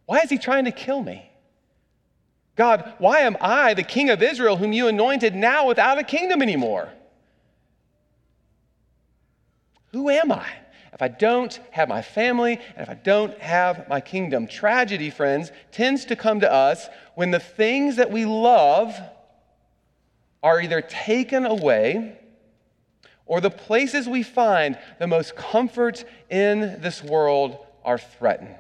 Why 0.05 0.19
is 0.19 0.31
he 0.31 0.39
trying 0.39 0.67
to 0.67 0.73
kill 0.73 1.03
me? 1.03 1.31
God, 2.57 2.95
why 2.99 3.21
am 3.21 3.37
I, 3.41 3.75
the 3.75 3.83
king 3.83 4.11
of 4.11 4.23
Israel, 4.23 4.57
whom 4.57 4.73
you 4.73 4.89
anointed, 4.89 5.35
now 5.35 5.67
without 5.67 5.99
a 5.99 6.03
kingdom 6.05 6.43
anymore? 6.43 6.91
Who 9.93 10.11
am 10.11 10.33
I? 10.33 10.47
If 10.93 11.03
I 11.03 11.09
don't 11.09 11.59
have 11.73 11.89
my 11.89 12.01
family 12.01 12.59
and 12.75 12.83
if 12.83 12.89
I 12.89 12.95
don't 12.95 13.39
have 13.39 13.89
my 13.89 14.01
kingdom, 14.01 14.47
tragedy, 14.47 15.11
friends, 15.11 15.53
tends 15.71 16.07
to 16.07 16.17
come 16.17 16.41
to 16.41 16.51
us 16.51 16.89
when 17.15 17.31
the 17.31 17.39
things 17.39 17.97
that 17.97 18.11
we 18.11 18.25
love 18.25 18.99
are 20.43 20.61
either 20.61 20.81
taken 20.81 21.45
away 21.45 22.19
or 23.27 23.41
the 23.41 23.51
places 23.51 24.09
we 24.09 24.23
find 24.23 24.79
the 24.99 25.07
most 25.07 25.35
comfort 25.35 26.05
in 26.31 26.61
this 26.81 27.03
world 27.03 27.59
are 27.85 27.99
threatened. 27.99 28.55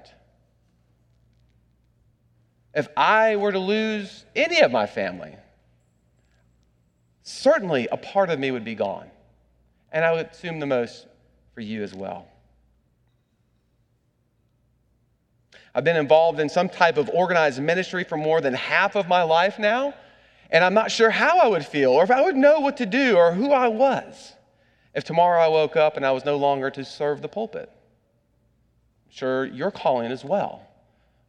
If 2.74 2.88
I 2.96 3.36
were 3.36 3.52
to 3.52 3.58
lose 3.58 4.24
any 4.34 4.60
of 4.60 4.70
my 4.70 4.86
family, 4.86 5.34
certainly 7.22 7.88
a 7.90 7.96
part 7.96 8.28
of 8.28 8.38
me 8.38 8.50
would 8.50 8.64
be 8.64 8.74
gone. 8.74 9.10
And 9.92 10.04
I 10.04 10.12
would 10.12 10.26
assume 10.26 10.58
the 10.58 10.66
most 10.66 11.06
for 11.54 11.60
you 11.60 11.82
as 11.82 11.94
well. 11.94 12.26
I've 15.74 15.84
been 15.84 15.96
involved 15.96 16.40
in 16.40 16.48
some 16.48 16.68
type 16.68 16.96
of 16.96 17.08
organized 17.10 17.62
ministry 17.62 18.02
for 18.02 18.16
more 18.16 18.40
than 18.40 18.54
half 18.54 18.96
of 18.96 19.08
my 19.08 19.22
life 19.22 19.58
now, 19.58 19.94
and 20.50 20.64
I'm 20.64 20.74
not 20.74 20.90
sure 20.90 21.10
how 21.10 21.38
I 21.38 21.46
would 21.46 21.64
feel 21.64 21.92
or 21.92 22.02
if 22.02 22.10
I 22.10 22.22
would 22.22 22.36
know 22.36 22.60
what 22.60 22.78
to 22.78 22.86
do 22.86 23.16
or 23.16 23.32
who 23.32 23.52
I 23.52 23.68
was 23.68 24.35
if 24.96 25.04
tomorrow 25.04 25.40
I 25.40 25.46
woke 25.46 25.76
up 25.76 25.96
and 25.96 26.04
I 26.04 26.10
was 26.10 26.24
no 26.24 26.36
longer 26.36 26.70
to 26.70 26.84
serve 26.84 27.22
the 27.22 27.28
pulpit. 27.28 27.70
Sure 29.08 29.44
you're 29.44 29.70
calling 29.70 30.10
as 30.10 30.24
well 30.24 30.66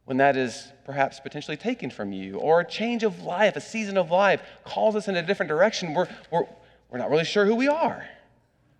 when 0.08 0.16
that 0.16 0.38
is 0.38 0.72
perhaps 0.86 1.20
potentially 1.20 1.58
taken 1.58 1.90
from 1.90 2.12
you, 2.14 2.38
or 2.38 2.60
a 2.60 2.64
change 2.66 3.02
of 3.02 3.24
life, 3.24 3.56
a 3.56 3.60
season 3.60 3.98
of 3.98 4.10
life 4.10 4.40
calls 4.64 4.96
us 4.96 5.06
in 5.06 5.16
a 5.16 5.22
different 5.22 5.50
direction, 5.50 5.92
we're, 5.92 6.08
we're, 6.30 6.44
we're 6.88 6.96
not 6.96 7.10
really 7.10 7.26
sure 7.26 7.44
who 7.44 7.54
we 7.54 7.68
are. 7.68 8.08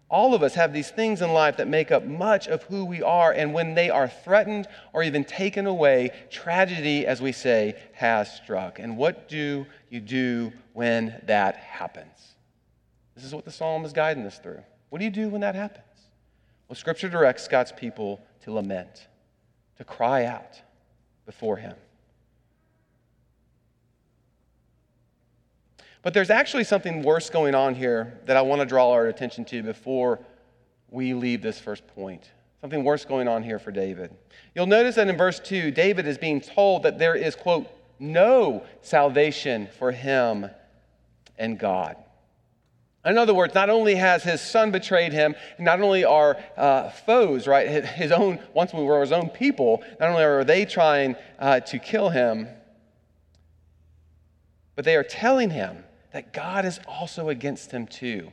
All 0.08 0.32
of 0.32 0.42
us 0.42 0.54
have 0.54 0.72
these 0.72 0.90
things 0.90 1.20
in 1.20 1.34
life 1.34 1.58
that 1.58 1.68
make 1.68 1.92
up 1.92 2.02
much 2.02 2.48
of 2.48 2.62
who 2.62 2.86
we 2.86 3.02
are, 3.02 3.30
and 3.30 3.52
when 3.52 3.74
they 3.74 3.90
are 3.90 4.08
threatened 4.08 4.68
or 4.94 5.02
even 5.02 5.22
taken 5.22 5.66
away, 5.66 6.12
tragedy, 6.30 7.06
as 7.06 7.20
we 7.20 7.32
say, 7.32 7.74
has 7.92 8.34
struck. 8.34 8.78
And 8.78 8.96
what 8.96 9.28
do 9.28 9.66
you 9.90 10.00
do 10.00 10.50
when 10.72 11.20
that 11.26 11.56
happens? 11.56 12.36
This 13.14 13.24
is 13.24 13.34
what 13.34 13.44
the 13.44 13.52
psalm 13.52 13.84
is 13.84 13.92
guiding 13.92 14.24
us 14.24 14.38
through. 14.38 14.62
What 14.90 14.98
do 14.98 15.04
you 15.04 15.10
do 15.10 15.28
when 15.28 15.40
that 15.42 15.54
happens? 15.54 15.84
Well, 16.68 16.76
Scripture 16.76 17.08
directs 17.08 17.48
God's 17.48 17.72
people 17.72 18.20
to 18.42 18.52
lament, 18.52 19.08
to 19.76 19.84
cry 19.84 20.24
out 20.24 20.60
before 21.26 21.56
Him. 21.56 21.74
But 26.02 26.14
there's 26.14 26.30
actually 26.30 26.64
something 26.64 27.02
worse 27.02 27.28
going 27.28 27.54
on 27.54 27.74
here 27.74 28.18
that 28.26 28.36
I 28.36 28.42
want 28.42 28.60
to 28.60 28.66
draw 28.66 28.92
our 28.92 29.08
attention 29.08 29.44
to 29.46 29.62
before 29.62 30.20
we 30.90 31.12
leave 31.12 31.42
this 31.42 31.58
first 31.58 31.86
point. 31.88 32.30
Something 32.60 32.82
worse 32.82 33.04
going 33.04 33.28
on 33.28 33.42
here 33.42 33.58
for 33.58 33.70
David. 33.70 34.10
You'll 34.54 34.66
notice 34.66 34.94
that 34.96 35.08
in 35.08 35.16
verse 35.16 35.38
2, 35.38 35.70
David 35.70 36.06
is 36.06 36.18
being 36.18 36.40
told 36.40 36.82
that 36.84 36.98
there 36.98 37.14
is, 37.14 37.36
quote, 37.36 37.68
no 37.98 38.64
salvation 38.82 39.68
for 39.78 39.92
him 39.92 40.48
and 41.36 41.58
God. 41.58 41.96
In 43.08 43.16
other 43.16 43.32
words, 43.32 43.54
not 43.54 43.70
only 43.70 43.94
has 43.94 44.22
his 44.22 44.42
son 44.42 44.70
betrayed 44.70 45.14
him, 45.14 45.34
not 45.58 45.80
only 45.80 46.04
are 46.04 46.36
uh, 46.58 46.90
foes, 46.90 47.46
right, 47.46 47.66
his 47.84 48.12
own, 48.12 48.38
once 48.52 48.74
we 48.74 48.82
were 48.82 49.00
his 49.00 49.12
own 49.12 49.30
people, 49.30 49.82
not 49.98 50.10
only 50.10 50.22
are 50.22 50.44
they 50.44 50.66
trying 50.66 51.16
uh, 51.38 51.60
to 51.60 51.78
kill 51.78 52.10
him, 52.10 52.48
but 54.76 54.84
they 54.84 54.94
are 54.94 55.02
telling 55.02 55.48
him 55.48 55.84
that 56.12 56.34
God 56.34 56.66
is 56.66 56.80
also 56.86 57.30
against 57.30 57.70
him 57.70 57.86
too. 57.86 58.30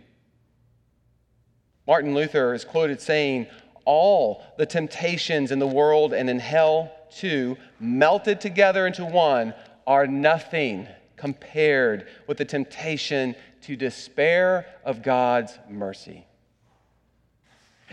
Martin 1.88 2.14
Luther 2.14 2.54
is 2.54 2.66
quoted 2.66 3.00
saying, 3.00 3.48
All 3.86 4.44
the 4.58 4.66
temptations 4.66 5.52
in 5.52 5.60
the 5.60 5.68
world 5.68 6.14
and 6.14 6.30
in 6.30 6.40
hell 6.40 6.92
too, 7.16 7.56
melted 7.80 8.42
together 8.42 8.86
into 8.86 9.06
one, 9.06 9.54
are 9.88 10.06
nothing 10.06 10.88
compared 11.16 12.08
with 12.28 12.38
the 12.38 12.46
temptation 12.46 13.36
to 13.66 13.76
despair 13.76 14.66
of 14.84 15.02
God's 15.02 15.58
mercy. 15.70 16.26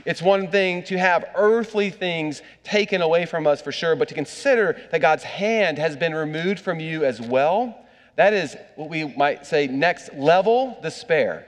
It's 0.04 0.22
one 0.22 0.50
thing 0.50 0.82
to 0.84 0.98
have 0.98 1.24
earthly 1.34 1.90
things 1.90 2.42
taken 2.64 3.02
away 3.02 3.26
from 3.26 3.46
us 3.46 3.60
for 3.60 3.72
sure, 3.72 3.94
but 3.94 4.08
to 4.08 4.14
consider 4.14 4.80
that 4.90 5.00
God's 5.00 5.22
hand 5.22 5.78
has 5.78 5.96
been 5.96 6.14
removed 6.14 6.58
from 6.60 6.80
you 6.80 7.04
as 7.04 7.20
well, 7.20 7.78
that 8.16 8.32
is 8.32 8.56
what 8.76 8.88
we 8.88 9.04
might 9.16 9.46
say 9.46 9.66
next 9.66 10.12
level 10.14 10.78
despair. 10.82 11.46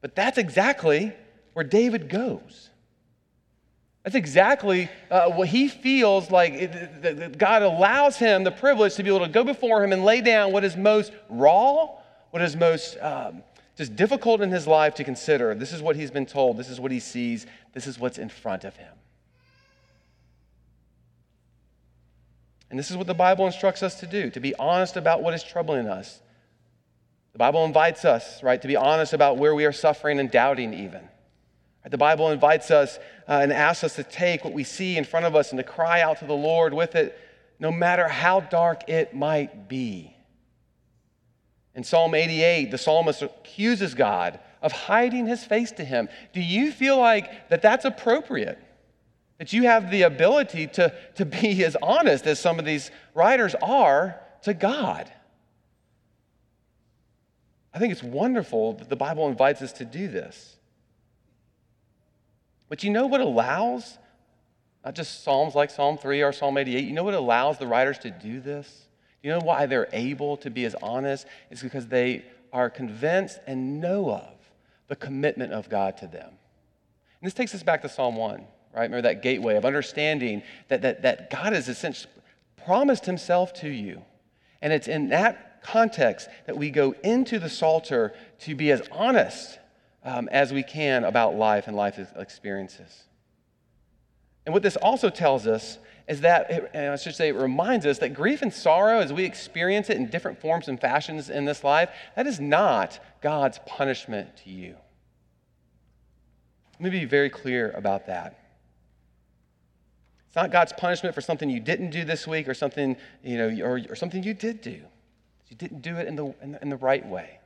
But 0.00 0.16
that's 0.16 0.38
exactly 0.38 1.12
where 1.52 1.64
David 1.64 2.08
goes. 2.08 2.70
That's 4.02 4.16
exactly 4.16 4.88
uh, 5.10 5.30
what 5.30 5.46
he 5.46 5.68
feels 5.68 6.30
like 6.30 6.54
it, 6.54 7.02
that 7.02 7.38
God 7.38 7.62
allows 7.62 8.16
him 8.16 8.42
the 8.42 8.50
privilege 8.50 8.96
to 8.96 9.04
be 9.04 9.10
able 9.10 9.20
to 9.20 9.28
go 9.28 9.44
before 9.44 9.84
him 9.84 9.92
and 9.92 10.04
lay 10.04 10.20
down 10.20 10.50
what 10.50 10.64
is 10.64 10.76
most 10.76 11.12
raw, 11.28 11.88
what 12.32 12.40
is 12.40 12.56
most 12.56 12.96
um, 12.96 13.42
just 13.76 13.94
difficult 13.94 14.40
in 14.40 14.50
his 14.50 14.66
life 14.66 14.94
to 14.94 15.04
consider. 15.04 15.54
This 15.54 15.72
is 15.72 15.82
what 15.82 15.96
he's 15.96 16.10
been 16.10 16.26
told, 16.26 16.56
this 16.56 16.70
is 16.70 16.80
what 16.80 16.90
he 16.90 16.98
sees, 16.98 17.46
this 17.74 17.86
is 17.86 17.98
what's 17.98 18.16
in 18.16 18.30
front 18.30 18.64
of 18.64 18.74
him. 18.76 18.92
And 22.70 22.78
this 22.78 22.90
is 22.90 22.96
what 22.96 23.06
the 23.06 23.14
Bible 23.14 23.44
instructs 23.44 23.82
us 23.82 24.00
to 24.00 24.06
do 24.06 24.30
to 24.30 24.40
be 24.40 24.54
honest 24.54 24.96
about 24.96 25.22
what 25.22 25.34
is 25.34 25.44
troubling 25.44 25.86
us. 25.86 26.22
The 27.32 27.38
Bible 27.38 27.66
invites 27.66 28.06
us, 28.06 28.42
right, 28.42 28.60
to 28.60 28.68
be 28.68 28.76
honest 28.76 29.12
about 29.12 29.36
where 29.36 29.54
we 29.54 29.66
are 29.66 29.72
suffering 29.72 30.18
and 30.18 30.30
doubting, 30.30 30.72
even. 30.72 31.02
The 31.84 31.98
Bible 31.98 32.30
invites 32.30 32.70
us 32.70 32.98
uh, 33.28 33.40
and 33.42 33.52
asks 33.52 33.84
us 33.84 33.96
to 33.96 34.04
take 34.04 34.42
what 34.42 34.54
we 34.54 34.64
see 34.64 34.96
in 34.96 35.04
front 35.04 35.26
of 35.26 35.36
us 35.36 35.50
and 35.50 35.58
to 35.58 35.64
cry 35.64 36.00
out 36.00 36.20
to 36.20 36.24
the 36.24 36.32
Lord 36.32 36.72
with 36.72 36.94
it, 36.94 37.18
no 37.58 37.70
matter 37.70 38.08
how 38.08 38.40
dark 38.40 38.88
it 38.88 39.14
might 39.14 39.68
be. 39.68 40.11
In 41.74 41.84
Psalm 41.84 42.14
88, 42.14 42.70
the 42.70 42.78
psalmist 42.78 43.22
accuses 43.22 43.94
God 43.94 44.38
of 44.60 44.72
hiding 44.72 45.26
his 45.26 45.44
face 45.44 45.72
to 45.72 45.84
him. 45.84 46.08
Do 46.32 46.40
you 46.40 46.70
feel 46.70 46.98
like 46.98 47.48
that 47.48 47.62
that's 47.62 47.84
appropriate? 47.84 48.58
That 49.38 49.52
you 49.52 49.64
have 49.64 49.90
the 49.90 50.02
ability 50.02 50.68
to, 50.68 50.94
to 51.16 51.24
be 51.24 51.64
as 51.64 51.76
honest 51.82 52.26
as 52.26 52.38
some 52.38 52.58
of 52.58 52.64
these 52.64 52.90
writers 53.14 53.54
are 53.62 54.20
to 54.42 54.54
God? 54.54 55.10
I 57.74 57.78
think 57.78 57.92
it's 57.92 58.02
wonderful 58.02 58.74
that 58.74 58.90
the 58.90 58.96
Bible 58.96 59.28
invites 59.28 59.62
us 59.62 59.72
to 59.74 59.84
do 59.84 60.08
this. 60.08 60.56
But 62.68 62.84
you 62.84 62.90
know 62.90 63.06
what 63.06 63.20
allows, 63.20 63.98
not 64.84 64.94
just 64.94 65.24
Psalms 65.24 65.54
like 65.54 65.70
Psalm 65.70 65.96
3 65.96 66.22
or 66.22 66.32
Psalm 66.32 66.58
88, 66.58 66.84
you 66.84 66.92
know 66.92 67.04
what 67.04 67.14
allows 67.14 67.58
the 67.58 67.66
writers 67.66 67.98
to 68.00 68.10
do 68.10 68.40
this? 68.40 68.88
You 69.22 69.30
know 69.30 69.40
why 69.40 69.66
they're 69.66 69.88
able 69.92 70.36
to 70.38 70.50
be 70.50 70.64
as 70.64 70.74
honest? 70.82 71.26
It's 71.50 71.62
because 71.62 71.86
they 71.86 72.24
are 72.52 72.68
convinced 72.68 73.38
and 73.46 73.80
know 73.80 74.10
of 74.10 74.34
the 74.88 74.96
commitment 74.96 75.52
of 75.52 75.68
God 75.68 75.96
to 75.98 76.06
them. 76.06 76.28
And 76.28 77.26
this 77.26 77.34
takes 77.34 77.54
us 77.54 77.62
back 77.62 77.82
to 77.82 77.88
Psalm 77.88 78.16
1, 78.16 78.40
right? 78.74 78.82
Remember 78.82 79.02
that 79.02 79.22
gateway 79.22 79.56
of 79.56 79.64
understanding 79.64 80.42
that, 80.68 80.82
that, 80.82 81.02
that 81.02 81.30
God 81.30 81.52
has 81.52 81.68
essentially 81.68 82.12
promised 82.64 83.06
himself 83.06 83.52
to 83.54 83.68
you. 83.68 84.02
And 84.60 84.72
it's 84.72 84.88
in 84.88 85.08
that 85.08 85.62
context 85.62 86.28
that 86.46 86.56
we 86.56 86.70
go 86.70 86.92
into 87.04 87.38
the 87.38 87.48
Psalter 87.48 88.14
to 88.40 88.54
be 88.54 88.72
as 88.72 88.82
honest 88.90 89.58
um, 90.04 90.28
as 90.30 90.52
we 90.52 90.62
can 90.62 91.04
about 91.04 91.36
life 91.36 91.68
and 91.68 91.76
life 91.76 91.98
experiences. 92.16 93.04
And 94.44 94.52
what 94.52 94.62
this 94.62 94.76
also 94.76 95.08
tells 95.08 95.46
us 95.46 95.78
is 96.08 96.20
that, 96.22 96.70
I 96.74 96.96
should 96.96 97.14
say, 97.14 97.28
it 97.28 97.36
reminds 97.36 97.86
us 97.86 97.98
that 97.98 98.14
grief 98.14 98.42
and 98.42 98.52
sorrow, 98.52 99.00
as 99.00 99.12
we 99.12 99.24
experience 99.24 99.90
it 99.90 99.96
in 99.96 100.08
different 100.08 100.40
forms 100.40 100.68
and 100.68 100.80
fashions 100.80 101.30
in 101.30 101.44
this 101.44 101.62
life, 101.62 101.90
that 102.16 102.26
is 102.26 102.40
not 102.40 102.98
God's 103.20 103.60
punishment 103.66 104.36
to 104.44 104.50
you. 104.50 104.76
Let 106.80 106.92
me 106.92 107.00
be 107.00 107.04
very 107.04 107.30
clear 107.30 107.70
about 107.72 108.06
that. 108.06 108.38
It's 110.26 110.36
not 110.36 110.50
God's 110.50 110.72
punishment 110.72 111.14
for 111.14 111.20
something 111.20 111.50
you 111.50 111.60
didn't 111.60 111.90
do 111.90 112.04
this 112.04 112.26
week 112.26 112.48
or 112.48 112.54
something, 112.54 112.96
you 113.22 113.36
know, 113.36 113.64
or, 113.64 113.80
or 113.90 113.94
something 113.94 114.22
you 114.22 114.34
did 114.34 114.62
do. 114.62 114.80
You 115.48 115.56
didn't 115.56 115.82
do 115.82 115.96
it 115.96 116.08
in 116.08 116.16
the, 116.16 116.34
in 116.40 116.52
the, 116.52 116.62
in 116.62 116.68
the 116.70 116.76
right 116.76 117.06
way. 117.06 117.38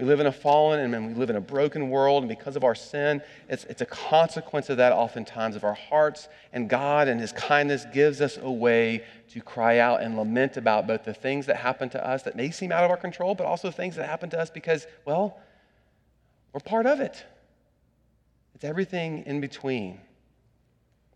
We 0.00 0.06
live 0.06 0.20
in 0.20 0.26
a 0.26 0.32
fallen 0.32 0.94
and 0.94 1.08
we 1.08 1.12
live 1.12 1.28
in 1.28 1.36
a 1.36 1.42
broken 1.42 1.90
world, 1.90 2.22
and 2.22 2.28
because 2.28 2.56
of 2.56 2.64
our 2.64 2.74
sin, 2.74 3.20
it's, 3.50 3.64
it's 3.64 3.82
a 3.82 3.86
consequence 3.86 4.70
of 4.70 4.78
that 4.78 4.94
oftentimes 4.94 5.56
of 5.56 5.64
our 5.64 5.74
hearts. 5.74 6.28
And 6.54 6.70
God 6.70 7.06
and 7.06 7.20
His 7.20 7.32
kindness 7.32 7.84
gives 7.92 8.22
us 8.22 8.38
a 8.40 8.50
way 8.50 9.04
to 9.32 9.42
cry 9.42 9.78
out 9.78 10.00
and 10.00 10.16
lament 10.16 10.56
about 10.56 10.86
both 10.86 11.04
the 11.04 11.12
things 11.12 11.44
that 11.46 11.56
happen 11.56 11.90
to 11.90 12.04
us 12.06 12.22
that 12.22 12.34
may 12.34 12.50
seem 12.50 12.72
out 12.72 12.82
of 12.82 12.90
our 12.90 12.96
control, 12.96 13.34
but 13.34 13.46
also 13.46 13.70
things 13.70 13.94
that 13.96 14.08
happen 14.08 14.30
to 14.30 14.40
us 14.40 14.48
because, 14.48 14.86
well, 15.04 15.38
we're 16.54 16.60
part 16.60 16.86
of 16.86 17.00
it. 17.00 17.22
It's 18.54 18.64
everything 18.64 19.24
in 19.26 19.42
between. 19.42 20.00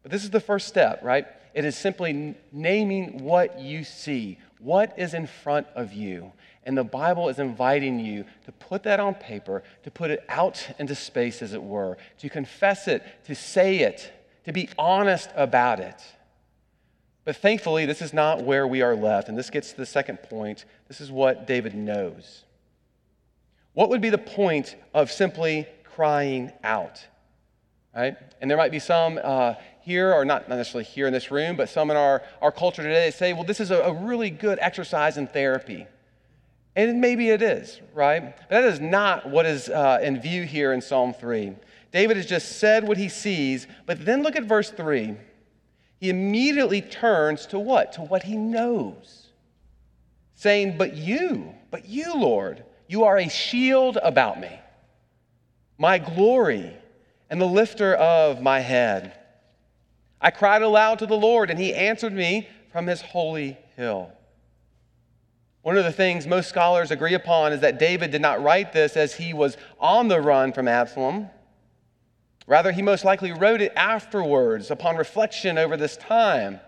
But 0.02 0.12
this 0.12 0.24
is 0.24 0.30
the 0.30 0.40
first 0.40 0.68
step, 0.68 1.00
right? 1.02 1.26
It 1.54 1.64
is 1.64 1.74
simply 1.74 2.34
naming 2.52 3.24
what 3.24 3.58
you 3.58 3.82
see, 3.82 4.38
what 4.58 4.92
is 4.98 5.14
in 5.14 5.26
front 5.26 5.68
of 5.74 5.94
you. 5.94 6.32
And 6.64 6.76
the 6.76 6.84
Bible 6.84 7.28
is 7.28 7.38
inviting 7.38 8.00
you 8.00 8.24
to 8.46 8.52
put 8.52 8.82
that 8.84 8.98
on 8.98 9.14
paper, 9.14 9.62
to 9.82 9.90
put 9.90 10.10
it 10.10 10.24
out 10.28 10.66
into 10.78 10.94
space, 10.94 11.42
as 11.42 11.52
it 11.52 11.62
were, 11.62 11.98
to 12.20 12.30
confess 12.30 12.88
it, 12.88 13.02
to 13.26 13.34
say 13.34 13.80
it, 13.80 14.10
to 14.46 14.52
be 14.52 14.70
honest 14.78 15.30
about 15.36 15.78
it. 15.78 16.00
But 17.24 17.36
thankfully, 17.36 17.86
this 17.86 18.02
is 18.02 18.12
not 18.12 18.44
where 18.44 18.66
we 18.66 18.82
are 18.82 18.96
left. 18.96 19.28
And 19.28 19.36
this 19.36 19.50
gets 19.50 19.70
to 19.70 19.76
the 19.76 19.86
second 19.86 20.18
point. 20.22 20.64
This 20.88 21.00
is 21.00 21.10
what 21.10 21.46
David 21.46 21.74
knows. 21.74 22.44
What 23.74 23.90
would 23.90 24.00
be 24.00 24.10
the 24.10 24.18
point 24.18 24.76
of 24.92 25.10
simply 25.10 25.66
crying 25.84 26.52
out? 26.62 27.04
Right? 27.94 28.16
And 28.40 28.50
there 28.50 28.58
might 28.58 28.72
be 28.72 28.78
some 28.78 29.20
uh, 29.22 29.54
here, 29.80 30.12
or 30.12 30.24
not 30.24 30.48
necessarily 30.48 30.84
here 30.84 31.06
in 31.06 31.12
this 31.12 31.30
room, 31.30 31.56
but 31.56 31.68
some 31.68 31.90
in 31.90 31.96
our, 31.96 32.22
our 32.40 32.50
culture 32.50 32.82
today 32.82 33.10
say, 33.10 33.32
well, 33.32 33.44
this 33.44 33.60
is 33.60 33.70
a, 33.70 33.80
a 33.80 33.92
really 33.92 34.30
good 34.30 34.58
exercise 34.60 35.16
in 35.16 35.26
therapy. 35.26 35.86
And 36.76 37.00
maybe 37.00 37.30
it 37.30 37.40
is, 37.40 37.80
right? 37.94 38.36
But 38.36 38.50
that 38.50 38.64
is 38.64 38.80
not 38.80 39.28
what 39.28 39.46
is 39.46 39.68
uh, 39.68 40.00
in 40.02 40.20
view 40.20 40.42
here 40.42 40.72
in 40.72 40.80
Psalm 40.80 41.14
3. 41.14 41.54
David 41.92 42.16
has 42.16 42.26
just 42.26 42.58
said 42.58 42.86
what 42.86 42.96
he 42.96 43.08
sees, 43.08 43.68
but 43.86 44.04
then 44.04 44.22
look 44.22 44.34
at 44.34 44.44
verse 44.44 44.70
3. 44.70 45.14
He 46.00 46.10
immediately 46.10 46.82
turns 46.82 47.46
to 47.46 47.58
what? 47.58 47.92
To 47.92 48.02
what 48.02 48.24
he 48.24 48.36
knows. 48.36 49.28
Saying, 50.34 50.76
But 50.76 50.96
you, 50.96 51.54
but 51.70 51.88
you, 51.88 52.14
Lord, 52.14 52.64
you 52.88 53.04
are 53.04 53.18
a 53.18 53.28
shield 53.28 53.98
about 54.02 54.40
me, 54.40 54.50
my 55.78 55.98
glory, 55.98 56.76
and 57.30 57.40
the 57.40 57.46
lifter 57.46 57.94
of 57.94 58.42
my 58.42 58.60
head. 58.60 59.14
I 60.20 60.30
cried 60.30 60.62
aloud 60.62 60.98
to 60.98 61.06
the 61.06 61.16
Lord, 61.16 61.50
and 61.50 61.58
he 61.58 61.74
answered 61.74 62.12
me 62.12 62.48
from 62.72 62.86
his 62.86 63.00
holy 63.00 63.56
hill. 63.76 64.10
One 65.64 65.78
of 65.78 65.84
the 65.84 65.92
things 65.92 66.26
most 66.26 66.50
scholars 66.50 66.90
agree 66.90 67.14
upon 67.14 67.54
is 67.54 67.60
that 67.60 67.78
David 67.78 68.10
did 68.10 68.20
not 68.20 68.42
write 68.42 68.74
this 68.74 68.98
as 68.98 69.14
he 69.14 69.32
was 69.32 69.56
on 69.80 70.08
the 70.08 70.20
run 70.20 70.52
from 70.52 70.68
Absalom. 70.68 71.30
Rather, 72.46 72.70
he 72.70 72.82
most 72.82 73.02
likely 73.02 73.32
wrote 73.32 73.62
it 73.62 73.72
afterwards 73.74 74.70
upon 74.70 74.98
reflection 74.98 75.56
over 75.56 75.78
this 75.78 75.96
time. 75.96 76.60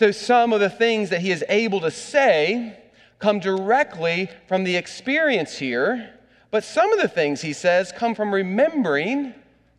So, 0.00 0.10
some 0.10 0.52
of 0.52 0.58
the 0.58 0.68
things 0.68 1.10
that 1.10 1.20
he 1.20 1.30
is 1.30 1.44
able 1.48 1.80
to 1.82 1.90
say 1.92 2.76
come 3.20 3.38
directly 3.38 4.28
from 4.48 4.64
the 4.64 4.74
experience 4.74 5.56
here, 5.56 6.12
but 6.50 6.64
some 6.64 6.92
of 6.92 7.00
the 7.00 7.06
things 7.06 7.42
he 7.42 7.52
says 7.52 7.92
come 7.92 8.16
from 8.16 8.34
remembering 8.34 9.34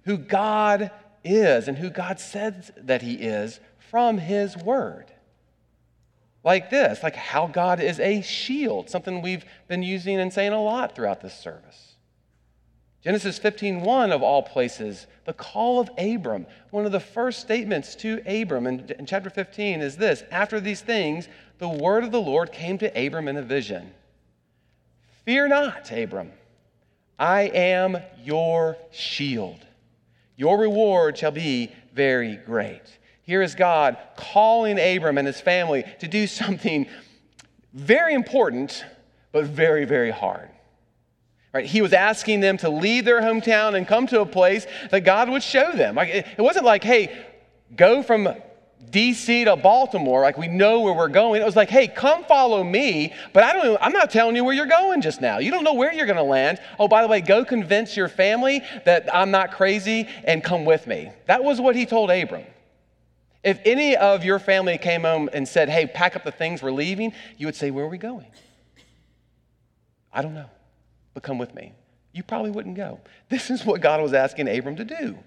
who 0.05 0.17
God 0.17 0.89
is 1.25 1.67
and 1.67 1.77
who 1.77 1.89
God 1.89 2.17
says 2.17 2.71
that 2.77 3.01
he 3.01 3.15
is 3.15 3.59
from 3.89 4.19
his 4.19 4.55
word 4.55 5.11
like 6.43 6.69
this, 6.69 7.03
like 7.03 7.15
how 7.15 7.47
God 7.47 7.79
is 7.79 7.99
a 7.99 8.21
shield, 8.21 8.89
something 8.89 9.21
we've 9.21 9.45
been 9.67 9.83
using 9.83 10.19
and 10.19 10.33
saying 10.33 10.53
a 10.53 10.61
lot 10.61 10.95
throughout 10.95 11.21
this 11.21 11.37
service. 11.37 11.95
Genesis 13.03 13.39
15:1 13.39 14.11
of 14.11 14.21
all 14.21 14.43
places, 14.43 15.07
the 15.25 15.33
call 15.33 15.79
of 15.79 15.89
Abram. 15.97 16.45
One 16.69 16.85
of 16.85 16.91
the 16.91 16.99
first 16.99 17.39
statements 17.41 17.95
to 17.95 18.21
Abram 18.27 18.67
in, 18.67 18.87
in, 18.99 19.05
chapter 19.05 19.29
15 19.29 19.81
is 19.81 19.97
this: 19.97 20.23
After 20.31 20.59
these 20.59 20.81
things, 20.81 21.27
the 21.57 21.69
word 21.69 22.03
of 22.03 22.11
the 22.11 22.21
Lord 22.21 22.51
came 22.51 22.77
to 22.77 23.05
Abram 23.05 23.27
in 23.27 23.37
a 23.37 23.41
vision. 23.41 23.91
Fear 25.25 25.47
not, 25.47 25.91
Abram. 25.91 26.31
I 27.17 27.43
am 27.53 27.97
your 28.23 28.77
shield. 28.91 29.65
Your 30.35 30.57
reward 30.57 31.17
shall 31.17 31.31
be 31.31 31.71
very 31.93 32.35
great. 32.35 32.97
Here 33.31 33.41
is 33.41 33.55
God 33.55 33.95
calling 34.17 34.77
Abram 34.77 35.17
and 35.17 35.25
his 35.25 35.39
family 35.39 35.85
to 35.99 36.07
do 36.09 36.27
something 36.27 36.85
very 37.71 38.13
important, 38.13 38.83
but 39.31 39.45
very, 39.45 39.85
very 39.85 40.11
hard. 40.11 40.49
Right? 41.53 41.65
He 41.65 41.81
was 41.81 41.93
asking 41.93 42.41
them 42.41 42.57
to 42.57 42.69
leave 42.69 43.05
their 43.05 43.21
hometown 43.21 43.75
and 43.75 43.87
come 43.87 44.05
to 44.07 44.19
a 44.19 44.25
place 44.25 44.67
that 44.89 45.05
God 45.05 45.29
would 45.29 45.43
show 45.43 45.71
them. 45.71 45.95
Like, 45.95 46.09
it 46.09 46.41
wasn't 46.41 46.65
like, 46.65 46.83
hey, 46.83 47.25
go 47.73 48.03
from 48.03 48.27
DC 48.89 49.45
to 49.45 49.55
Baltimore, 49.55 50.23
like 50.23 50.37
we 50.37 50.49
know 50.49 50.81
where 50.81 50.93
we're 50.93 51.07
going. 51.07 51.41
It 51.41 51.45
was 51.45 51.55
like, 51.55 51.69
hey, 51.69 51.87
come 51.87 52.25
follow 52.25 52.61
me, 52.65 53.13
but 53.31 53.45
I 53.45 53.53
don't 53.53 53.77
I'm 53.79 53.93
not 53.93 54.11
telling 54.11 54.35
you 54.35 54.43
where 54.43 54.53
you're 54.53 54.65
going 54.65 54.99
just 54.99 55.21
now. 55.21 55.37
You 55.37 55.51
don't 55.51 55.63
know 55.63 55.75
where 55.75 55.93
you're 55.93 56.05
going 56.05 56.17
to 56.17 56.23
land. 56.23 56.59
Oh, 56.77 56.89
by 56.89 57.01
the 57.01 57.07
way, 57.07 57.21
go 57.21 57.45
convince 57.45 57.95
your 57.95 58.09
family 58.09 58.61
that 58.83 59.07
I'm 59.15 59.31
not 59.31 59.53
crazy 59.53 60.09
and 60.25 60.43
come 60.43 60.65
with 60.65 60.85
me. 60.85 61.13
That 61.27 61.45
was 61.45 61.61
what 61.61 61.77
he 61.77 61.85
told 61.85 62.11
Abram. 62.11 62.43
If 63.43 63.59
any 63.65 63.95
of 63.95 64.23
your 64.23 64.39
family 64.39 64.77
came 64.77 65.01
home 65.01 65.29
and 65.33 65.47
said, 65.47 65.69
hey, 65.69 65.87
pack 65.87 66.15
up 66.15 66.23
the 66.23 66.31
things, 66.31 66.61
we're 66.61 66.71
leaving, 66.71 67.13
you 67.37 67.47
would 67.47 67.55
say, 67.55 67.71
where 67.71 67.85
are 67.85 67.89
we 67.89 67.97
going? 67.97 68.27
I 70.13 70.21
don't 70.21 70.33
know 70.33 70.49
but 71.13 71.23
come 71.23 71.37
with 71.37 71.53
me. 71.53 71.73
You 72.13 72.23
probably 72.23 72.51
wouldn't 72.51 72.75
go. 72.75 72.99
This 73.29 73.49
is 73.49 73.65
what 73.65 73.81
God 73.81 74.01
was 74.01 74.13
asking 74.13 74.47
Abram 74.47 74.75
to 74.77 74.85
do. 74.85 75.17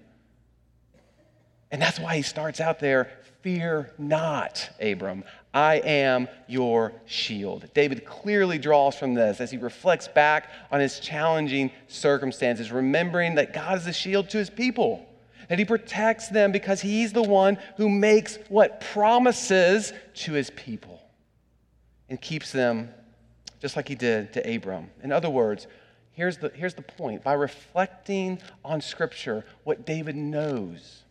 And 1.71 1.81
that's 1.81 1.99
why 1.99 2.15
he 2.15 2.21
starts 2.21 2.59
out 2.59 2.79
there 2.79 3.09
Fear 3.41 3.93
not, 3.99 4.71
Abram. 4.81 5.23
I 5.53 5.75
am 5.75 6.27
your 6.47 6.93
shield. 7.05 7.69
David 7.75 8.03
clearly 8.03 8.57
draws 8.57 8.95
from 8.95 9.13
this 9.13 9.39
as 9.39 9.51
he 9.51 9.57
reflects 9.57 10.07
back 10.07 10.49
on 10.71 10.79
his 10.79 10.99
challenging 10.99 11.69
circumstances, 11.87 12.71
remembering 12.71 13.35
that 13.35 13.53
God 13.53 13.77
is 13.77 13.85
a 13.85 13.93
shield 13.93 14.29
to 14.31 14.39
his 14.39 14.49
people, 14.49 15.05
that 15.49 15.59
he 15.59 15.65
protects 15.65 16.29
them 16.29 16.51
because 16.51 16.81
he's 16.81 17.13
the 17.13 17.23
one 17.23 17.57
who 17.77 17.89
makes 17.89 18.37
what 18.49 18.81
promises 18.81 19.93
to 20.13 20.33
his 20.33 20.49
people 20.51 21.01
and 22.09 22.19
keeps 22.19 22.51
them 22.51 22.89
just 23.59 23.75
like 23.75 23.87
he 23.87 23.95
did 23.95 24.33
to 24.33 24.55
Abram. 24.55 24.91
In 25.03 25.11
other 25.11 25.29
words, 25.29 25.67
here's 26.11 26.37
the, 26.37 26.49
here's 26.49 26.75
the 26.75 26.81
point 26.81 27.23
by 27.23 27.33
reflecting 27.33 28.39
on 28.63 28.81
Scripture, 28.81 29.45
what 29.63 29.85
David 29.85 30.15
knows, 30.15 31.03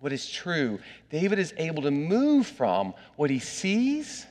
what 0.00 0.12
is 0.12 0.28
true, 0.28 0.78
David 1.10 1.38
is 1.38 1.54
able 1.56 1.82
to 1.82 1.90
move 1.90 2.46
from 2.46 2.94
what 3.16 3.30
he 3.30 3.38
sees 3.38 4.26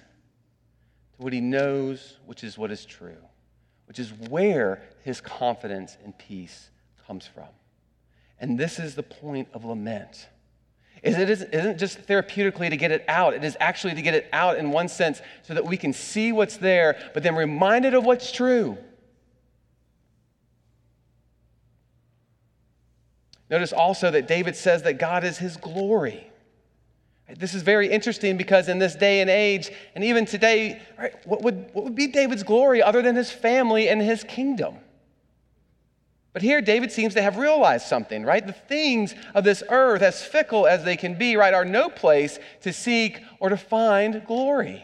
to 1.15 1.21
what 1.21 1.33
he 1.33 1.41
knows, 1.41 2.17
which 2.25 2.43
is 2.43 2.57
what 2.57 2.71
is 2.71 2.85
true, 2.85 3.17
which 3.85 3.99
is 3.99 4.11
where 4.29 4.83
his 5.03 5.21
confidence 5.21 5.97
and 6.03 6.17
peace 6.17 6.69
comes 7.07 7.25
from. 7.25 7.47
And 8.41 8.59
this 8.59 8.79
is 8.79 8.95
the 8.95 9.03
point 9.03 9.47
of 9.53 9.63
lament 9.63 10.27
is 11.03 11.17
it 11.17 11.29
isn't 11.29 11.79
just 11.79 12.05
therapeutically 12.05 12.69
to 12.69 12.77
get 12.77 12.91
it 12.91 13.03
out. 13.07 13.33
It 13.33 13.43
is 13.43 13.57
actually 13.59 13.95
to 13.95 14.01
get 14.03 14.13
it 14.13 14.29
out 14.31 14.57
in 14.57 14.71
one 14.71 14.87
sense 14.87 15.21
so 15.41 15.55
that 15.55 15.65
we 15.65 15.75
can 15.75 15.93
see 15.93 16.31
what's 16.31 16.57
there, 16.57 16.95
but 17.13 17.23
then 17.23 17.35
reminded 17.35 17.95
of 17.95 18.05
what's 18.05 18.31
true. 18.31 18.77
Notice 23.49 23.73
also 23.73 24.11
that 24.11 24.27
David 24.27 24.55
says 24.55 24.83
that 24.83 24.93
God 24.99 25.23
is 25.23 25.39
his 25.39 25.57
glory. 25.57 26.27
This 27.35 27.53
is 27.55 27.63
very 27.63 27.89
interesting 27.89 28.37
because 28.37 28.69
in 28.69 28.77
this 28.77 28.93
day 28.93 29.21
and 29.21 29.29
age, 29.29 29.71
and 29.95 30.03
even 30.03 30.25
today, 30.25 30.81
right, 30.99 31.15
what, 31.25 31.41
would, 31.41 31.69
what 31.73 31.83
would 31.83 31.95
be 31.95 32.07
David's 32.07 32.43
glory 32.43 32.83
other 32.83 33.01
than 33.01 33.15
his 33.15 33.31
family 33.31 33.89
and 33.89 34.01
his 34.01 34.23
kingdom? 34.23 34.75
But 36.33 36.41
here, 36.41 36.61
David 36.61 36.91
seems 36.91 37.13
to 37.15 37.21
have 37.21 37.37
realized 37.37 37.87
something, 37.87 38.23
right? 38.23 38.45
The 38.45 38.53
things 38.53 39.13
of 39.35 39.43
this 39.43 39.63
earth, 39.69 40.01
as 40.01 40.23
fickle 40.23 40.65
as 40.65 40.83
they 40.83 40.95
can 40.95 41.17
be, 41.17 41.35
right, 41.35 41.53
are 41.53 41.65
no 41.65 41.89
place 41.89 42.39
to 42.61 42.71
seek 42.71 43.21
or 43.39 43.49
to 43.49 43.57
find 43.57 44.25
glory. 44.25 44.81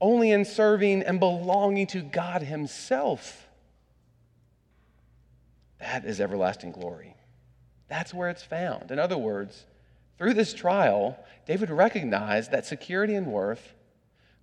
Only 0.00 0.32
in 0.32 0.44
serving 0.44 1.02
and 1.02 1.20
belonging 1.20 1.86
to 1.88 2.00
God 2.00 2.42
Himself. 2.42 3.46
That 5.78 6.04
is 6.04 6.20
everlasting 6.20 6.72
glory. 6.72 7.14
That's 7.88 8.12
where 8.12 8.28
it's 8.28 8.42
found. 8.42 8.90
In 8.90 8.98
other 8.98 9.18
words, 9.18 9.66
through 10.18 10.34
this 10.34 10.52
trial, 10.52 11.16
David 11.46 11.70
recognized 11.70 12.50
that 12.50 12.66
security 12.66 13.14
and 13.14 13.28
worth 13.28 13.74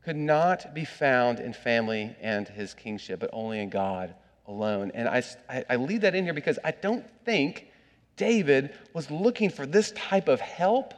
could 0.07 0.15
not 0.15 0.73
be 0.73 0.85
found 0.85 1.37
in 1.37 1.51
family 1.51 2.15
and 2.21 2.47
his 2.47 2.73
kingship, 2.73 3.19
but 3.19 3.29
only 3.33 3.59
in 3.59 3.67
God 3.67 4.15
alone. 4.47 4.89
And 4.93 5.05
I, 5.05 5.21
I 5.69 5.75
leave 5.75 5.99
that 5.99 6.15
in 6.15 6.23
here 6.23 6.33
because 6.33 6.57
I 6.63 6.71
don't 6.71 7.05
think 7.25 7.67
David 8.15 8.73
was 8.93 9.11
looking 9.11 9.49
for 9.49 9.65
this 9.65 9.91
type 9.91 10.29
of 10.29 10.39
help 10.39 10.93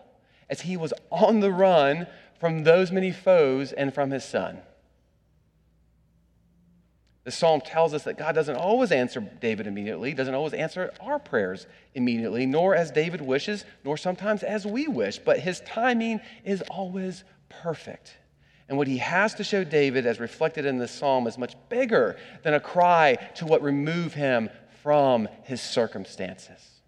as 0.48 0.62
he 0.62 0.78
was 0.78 0.94
on 1.10 1.40
the 1.40 1.52
run 1.52 2.06
from 2.40 2.64
those 2.64 2.92
many 2.92 3.12
foes 3.12 3.72
and 3.72 3.92
from 3.92 4.12
his 4.12 4.24
son. 4.24 4.60
The 7.24 7.32
psalm 7.32 7.62
tells 7.62 7.96
us 7.96 8.04
that 8.04 8.16
God 8.16 8.36
doesn't 8.36 8.58
always 8.58 8.92
answer 8.92 9.22
David 9.22 9.66
immediately, 9.66 10.14
doesn't 10.14 10.36
always 10.36 10.54
answer 10.54 10.94
our 11.02 11.18
prayers 11.18 11.66
immediately, 11.96 12.46
nor 12.46 12.76
as 12.76 12.92
David 12.92 13.22
wishes, 13.22 13.66
nor 13.84 13.98
sometimes 13.98 14.44
as 14.44 14.68
we 14.68 14.88
wish, 14.88 15.18
but 15.18 15.40
his 15.40 15.62
timing 15.62 16.22
is 16.46 16.62
always 16.70 17.24
perfect. 17.50 18.16
And 18.70 18.78
what 18.78 18.88
he 18.88 19.00
has 19.00 19.34
to 19.34 19.44
show 19.44 19.64
David, 19.64 20.06
as 20.06 20.20
reflected 20.20 20.66
in 20.66 20.78
this 20.78 20.92
psalm, 20.92 21.26
is 21.26 21.40
much 21.40 21.56
bigger 21.70 22.16
than 22.44 22.54
a 22.54 22.60
cry 22.60 23.16
to 23.36 23.48
what 23.48 23.64
remove 23.64 24.14
him 24.14 24.50
from 24.84 25.28
his 25.44 25.60
circumstances. 25.60 26.80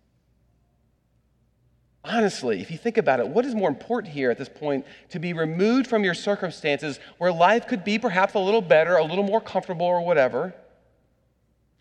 Honestly, 2.03 2.61
if 2.61 2.71
you 2.71 2.77
think 2.77 2.97
about 2.97 3.19
it, 3.19 3.27
what 3.27 3.45
is 3.45 3.55
more 3.55 3.69
important 3.69 4.13
here 4.13 4.29
at 4.29 4.37
this 4.37 4.49
point? 4.49 4.85
To 5.09 5.19
be 5.19 5.33
removed 5.33 5.87
from 5.87 6.03
your 6.03 6.13
circumstances 6.13 6.99
where 7.17 7.31
life 7.31 7.67
could 7.67 7.83
be 7.83 7.97
perhaps 7.97 8.35
a 8.35 8.39
little 8.39 8.61
better, 8.61 8.95
a 8.95 9.03
little 9.03 9.23
more 9.23 9.41
comfortable, 9.41 9.85
or 9.85 10.05
whatever, 10.05 10.53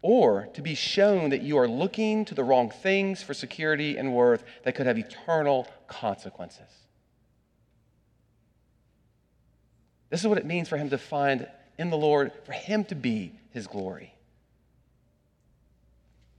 or 0.02 0.48
to 0.54 0.62
be 0.62 0.74
shown 0.74 1.28
that 1.30 1.42
you 1.42 1.58
are 1.58 1.68
looking 1.68 2.24
to 2.24 2.34
the 2.34 2.44
wrong 2.44 2.70
things 2.70 3.22
for 3.22 3.34
security 3.34 3.98
and 3.98 4.14
worth 4.14 4.44
that 4.64 4.74
could 4.74 4.86
have 4.86 4.98
eternal 4.98 5.66
consequences. 5.86 6.89
This 10.10 10.20
is 10.20 10.26
what 10.26 10.38
it 10.38 10.46
means 10.46 10.68
for 10.68 10.76
him 10.76 10.90
to 10.90 10.98
find 10.98 11.48
in 11.78 11.90
the 11.90 11.96
Lord, 11.96 12.32
for 12.44 12.52
him 12.52 12.84
to 12.86 12.94
be 12.94 13.32
his 13.52 13.66
glory. 13.66 14.12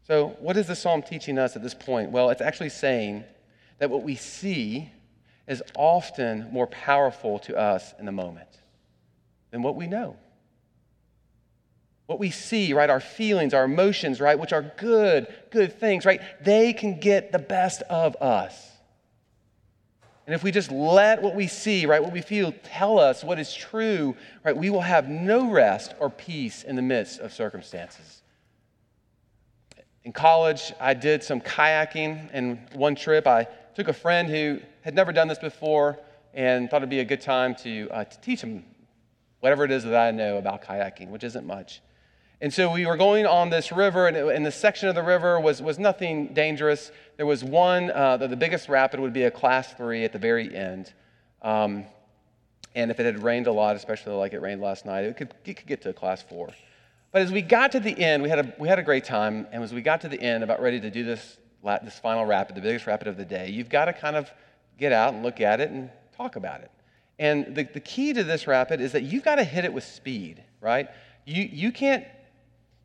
So, 0.07 0.35
what 0.39 0.57
is 0.57 0.67
the 0.67 0.75
psalm 0.75 1.01
teaching 1.01 1.39
us 1.39 1.55
at 1.55 1.63
this 1.63 1.73
point? 1.73 2.11
Well, 2.11 2.29
it's 2.29 2.41
actually 2.41 2.69
saying 2.69 3.23
that 3.79 3.89
what 3.89 4.03
we 4.03 4.15
see 4.15 4.89
is 5.47 5.63
often 5.75 6.49
more 6.51 6.67
powerful 6.67 7.39
to 7.39 7.57
us 7.57 7.93
in 7.97 8.05
the 8.05 8.11
moment 8.11 8.49
than 9.51 9.61
what 9.63 9.75
we 9.75 9.87
know. 9.87 10.15
What 12.05 12.19
we 12.19 12.29
see, 12.29 12.73
right, 12.73 12.89
our 12.89 12.99
feelings, 12.99 13.53
our 13.53 13.63
emotions, 13.63 14.19
right, 14.19 14.37
which 14.37 14.53
are 14.53 14.73
good, 14.77 15.27
good 15.49 15.79
things, 15.79 16.05
right, 16.05 16.21
they 16.43 16.73
can 16.73 16.99
get 16.99 17.31
the 17.31 17.39
best 17.39 17.81
of 17.83 18.15
us. 18.17 18.70
And 20.31 20.35
if 20.37 20.43
we 20.45 20.51
just 20.51 20.71
let 20.71 21.21
what 21.21 21.35
we 21.35 21.45
see, 21.45 21.85
right, 21.85 22.01
what 22.01 22.13
we 22.13 22.21
feel 22.21 22.53
tell 22.63 22.99
us 22.99 23.21
what 23.21 23.37
is 23.37 23.53
true, 23.53 24.15
right, 24.45 24.55
we 24.55 24.69
will 24.69 24.79
have 24.79 25.09
no 25.09 25.51
rest 25.51 25.93
or 25.99 26.09
peace 26.09 26.63
in 26.63 26.77
the 26.77 26.81
midst 26.81 27.19
of 27.19 27.33
circumstances. 27.33 28.23
In 30.05 30.13
college, 30.13 30.71
I 30.79 30.93
did 30.93 31.21
some 31.21 31.41
kayaking, 31.41 32.29
and 32.31 32.59
one 32.71 32.95
trip 32.95 33.27
I 33.27 33.45
took 33.75 33.89
a 33.89 33.93
friend 33.93 34.29
who 34.29 34.61
had 34.83 34.95
never 34.95 35.11
done 35.11 35.27
this 35.27 35.37
before 35.37 35.99
and 36.33 36.69
thought 36.69 36.77
it'd 36.77 36.89
be 36.89 37.01
a 37.01 37.03
good 37.03 37.19
time 37.19 37.53
to, 37.55 37.89
uh, 37.91 38.05
to 38.05 38.21
teach 38.21 38.39
him 38.39 38.63
whatever 39.41 39.65
it 39.65 39.71
is 39.71 39.83
that 39.83 39.95
I 39.95 40.11
know 40.11 40.37
about 40.37 40.63
kayaking, 40.63 41.09
which 41.09 41.25
isn't 41.25 41.45
much. 41.45 41.81
And 42.41 42.51
so 42.51 42.71
we 42.71 42.87
were 42.87 42.97
going 42.97 43.27
on 43.27 43.51
this 43.51 43.71
river, 43.71 44.07
and, 44.07 44.17
it, 44.17 44.25
and 44.35 44.43
the 44.43 44.51
section 44.51 44.89
of 44.89 44.95
the 44.95 45.03
river 45.03 45.39
was, 45.39 45.61
was 45.61 45.77
nothing 45.77 46.33
dangerous. 46.33 46.91
There 47.17 47.27
was 47.27 47.43
one, 47.43 47.91
uh, 47.91 48.17
the, 48.17 48.27
the, 48.27 48.35
biggest 48.35 48.67
rapid 48.67 48.99
would 48.99 49.13
be 49.13 49.23
a 49.23 49.31
class 49.31 49.73
three 49.73 50.03
at 50.03 50.11
the 50.11 50.17
very 50.17 50.53
end. 50.55 50.91
Um, 51.43 51.85
and 52.73 52.89
if 52.89 52.99
it 52.99 53.05
had 53.05 53.21
rained 53.21 53.45
a 53.45 53.51
lot, 53.51 53.75
especially 53.75 54.13
like 54.13 54.33
it 54.33 54.41
rained 54.41 54.59
last 54.59 54.87
night, 54.87 55.05
it 55.05 55.17
could, 55.17 55.35
it 55.45 55.53
could 55.53 55.67
get 55.67 55.83
to 55.83 55.89
a 55.89 55.93
class 55.93 56.23
four. 56.23 56.49
But 57.11 57.21
as 57.21 57.31
we 57.31 57.43
got 57.43 57.73
to 57.73 57.79
the 57.79 57.95
end, 57.95 58.23
we 58.23 58.29
had, 58.29 58.39
a, 58.39 58.53
we 58.57 58.67
had 58.67 58.79
a 58.79 58.83
great 58.83 59.05
time. 59.05 59.45
And 59.51 59.61
as 59.63 59.71
we 59.71 59.81
got 59.81 60.01
to 60.01 60.09
the 60.09 60.19
end, 60.19 60.43
about 60.43 60.61
ready 60.61 60.79
to 60.79 60.89
do 60.89 61.03
this, 61.03 61.37
this 61.83 61.99
final 61.99 62.25
rapid, 62.25 62.55
the 62.55 62.61
biggest 62.61 62.87
rapid 62.87 63.07
of 63.07 63.17
the 63.17 63.25
day, 63.25 63.51
you've 63.51 63.69
got 63.69 63.85
to 63.85 63.93
kind 63.93 64.15
of 64.15 64.31
get 64.79 64.91
out 64.91 65.13
and 65.13 65.21
look 65.21 65.41
at 65.41 65.59
it 65.61 65.69
and 65.69 65.91
talk 66.17 66.37
about 66.37 66.61
it. 66.61 66.71
And 67.19 67.53
the, 67.53 67.65
the 67.65 67.81
key 67.81 68.13
to 68.13 68.23
this 68.23 68.47
rapid 68.47 68.81
is 68.81 68.93
that 68.93 69.03
you've 69.03 69.23
got 69.23 69.35
to 69.35 69.43
hit 69.43 69.63
it 69.63 69.71
with 69.71 69.83
speed, 69.83 70.43
right? 70.59 70.89
You, 71.25 71.43
you 71.43 71.71
can't 71.71 72.03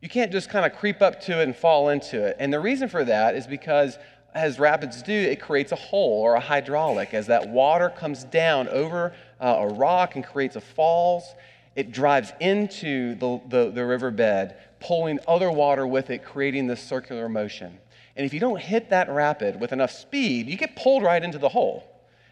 You 0.01 0.09
can't 0.09 0.31
just 0.31 0.49
kind 0.49 0.65
of 0.65 0.77
creep 0.77 1.01
up 1.01 1.21
to 1.21 1.39
it 1.39 1.43
and 1.43 1.55
fall 1.55 1.89
into 1.89 2.23
it. 2.23 2.37
And 2.39 2.53
the 2.53 2.59
reason 2.59 2.87
for 2.87 3.03
that 3.03 3.35
is 3.35 3.47
because, 3.47 3.97
as 4.33 4.59
rapids 4.59 5.01
do, 5.01 5.11
it 5.11 5.41
creates 5.41 5.71
a 5.71 5.75
hole 5.75 6.21
or 6.21 6.35
a 6.35 6.39
hydraulic. 6.39 7.13
As 7.13 7.27
that 7.27 7.49
water 7.49 7.89
comes 7.89 8.23
down 8.23 8.67
over 8.69 9.13
uh, 9.39 9.55
a 9.59 9.67
rock 9.67 10.15
and 10.15 10.23
creates 10.23 10.55
a 10.55 10.61
falls, 10.61 11.33
it 11.75 11.91
drives 11.91 12.31
into 12.39 13.15
the, 13.15 13.41
the, 13.49 13.71
the 13.71 13.85
riverbed, 13.85 14.55
pulling 14.79 15.19
other 15.27 15.51
water 15.51 15.87
with 15.87 16.09
it, 16.09 16.23
creating 16.23 16.67
this 16.67 16.81
circular 16.81 17.27
motion. 17.27 17.79
And 18.15 18.25
if 18.25 18.33
you 18.33 18.39
don't 18.39 18.59
hit 18.59 18.89
that 18.89 19.09
rapid 19.09 19.59
with 19.59 19.71
enough 19.71 19.91
speed, 19.91 20.47
you 20.47 20.57
get 20.57 20.75
pulled 20.75 21.03
right 21.03 21.23
into 21.23 21.37
the 21.37 21.49
hole. 21.49 21.83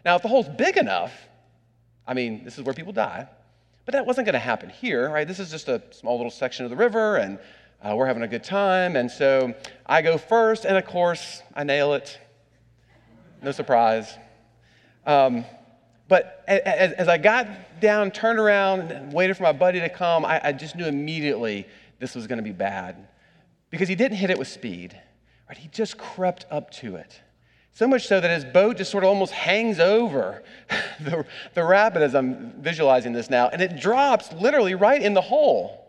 Now, 0.04 0.16
if 0.16 0.22
the 0.22 0.28
hole's 0.28 0.48
big 0.48 0.76
enough, 0.76 1.12
I 2.06 2.14
mean, 2.14 2.44
this 2.44 2.58
is 2.58 2.64
where 2.64 2.74
people 2.74 2.92
die. 2.92 3.28
But 3.86 3.92
that 3.92 4.04
wasn't 4.04 4.26
going 4.26 4.34
to 4.34 4.40
happen 4.40 4.68
here, 4.68 5.08
right? 5.08 5.26
This 5.26 5.38
is 5.38 5.50
just 5.50 5.68
a 5.68 5.80
small 5.92 6.16
little 6.16 6.30
section 6.30 6.64
of 6.64 6.70
the 6.70 6.76
river, 6.76 7.16
and 7.16 7.38
uh, 7.80 7.94
we're 7.94 8.06
having 8.06 8.24
a 8.24 8.28
good 8.28 8.42
time. 8.42 8.96
And 8.96 9.08
so 9.08 9.54
I 9.86 10.02
go 10.02 10.18
first, 10.18 10.64
and 10.64 10.76
of 10.76 10.84
course, 10.84 11.40
I 11.54 11.62
nail 11.62 11.94
it. 11.94 12.18
No 13.42 13.52
surprise. 13.52 14.18
Um, 15.06 15.44
but 16.08 16.44
as, 16.48 16.92
as, 16.94 17.08
I 17.08 17.16
got 17.16 17.80
down, 17.80 18.10
turned 18.10 18.40
around, 18.40 18.90
and 18.90 19.12
waited 19.12 19.36
for 19.36 19.44
my 19.44 19.52
buddy 19.52 19.78
to 19.78 19.88
come, 19.88 20.24
I, 20.24 20.40
I 20.42 20.52
just 20.52 20.74
knew 20.74 20.86
immediately 20.86 21.66
this 22.00 22.16
was 22.16 22.26
going 22.26 22.38
to 22.38 22.44
be 22.44 22.52
bad 22.52 23.06
because 23.70 23.88
he 23.88 23.94
didn't 23.94 24.16
hit 24.16 24.30
it 24.30 24.38
with 24.38 24.48
speed. 24.48 25.00
Right? 25.48 25.56
He 25.56 25.68
just 25.68 25.96
crept 25.96 26.44
up 26.50 26.72
to 26.72 26.96
it. 26.96 27.20
So 27.76 27.86
much 27.86 28.06
so 28.06 28.22
that 28.22 28.30
his 28.30 28.42
boat 28.42 28.78
just 28.78 28.90
sort 28.90 29.04
of 29.04 29.08
almost 29.08 29.34
hangs 29.34 29.78
over 29.80 30.42
the, 31.00 31.26
the 31.52 31.62
rapid 31.62 32.00
as 32.00 32.14
I'm 32.14 32.52
visualizing 32.62 33.12
this 33.12 33.28
now, 33.28 33.50
and 33.50 33.60
it 33.60 33.78
drops 33.78 34.32
literally 34.32 34.74
right 34.74 35.02
in 35.02 35.12
the 35.12 35.20
hole. 35.20 35.86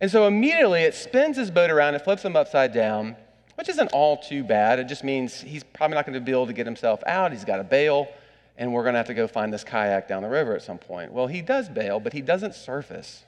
And 0.00 0.10
so 0.10 0.26
immediately 0.26 0.82
it 0.82 0.96
spins 0.96 1.36
his 1.36 1.52
boat 1.52 1.70
around 1.70 1.94
and 1.94 2.02
flips 2.02 2.24
him 2.24 2.34
upside 2.34 2.72
down, 2.74 3.14
which 3.54 3.68
isn't 3.68 3.92
all 3.92 4.16
too 4.16 4.42
bad. 4.42 4.80
It 4.80 4.88
just 4.88 5.04
means 5.04 5.40
he's 5.40 5.62
probably 5.62 5.94
not 5.94 6.04
going 6.04 6.14
to 6.14 6.20
be 6.20 6.32
able 6.32 6.48
to 6.48 6.52
get 6.52 6.66
himself 6.66 7.00
out. 7.06 7.30
He's 7.30 7.44
got 7.44 7.60
a 7.60 7.64
bail, 7.64 8.08
and 8.56 8.72
we're 8.72 8.82
going 8.82 8.94
to 8.94 8.98
have 8.98 9.06
to 9.06 9.14
go 9.14 9.28
find 9.28 9.52
this 9.52 9.62
kayak 9.62 10.08
down 10.08 10.24
the 10.24 10.28
river 10.28 10.56
at 10.56 10.62
some 10.62 10.78
point. 10.78 11.12
Well, 11.12 11.28
he 11.28 11.42
does 11.42 11.68
bail, 11.68 12.00
but 12.00 12.12
he 12.12 12.22
doesn't 12.22 12.56
surface. 12.56 13.22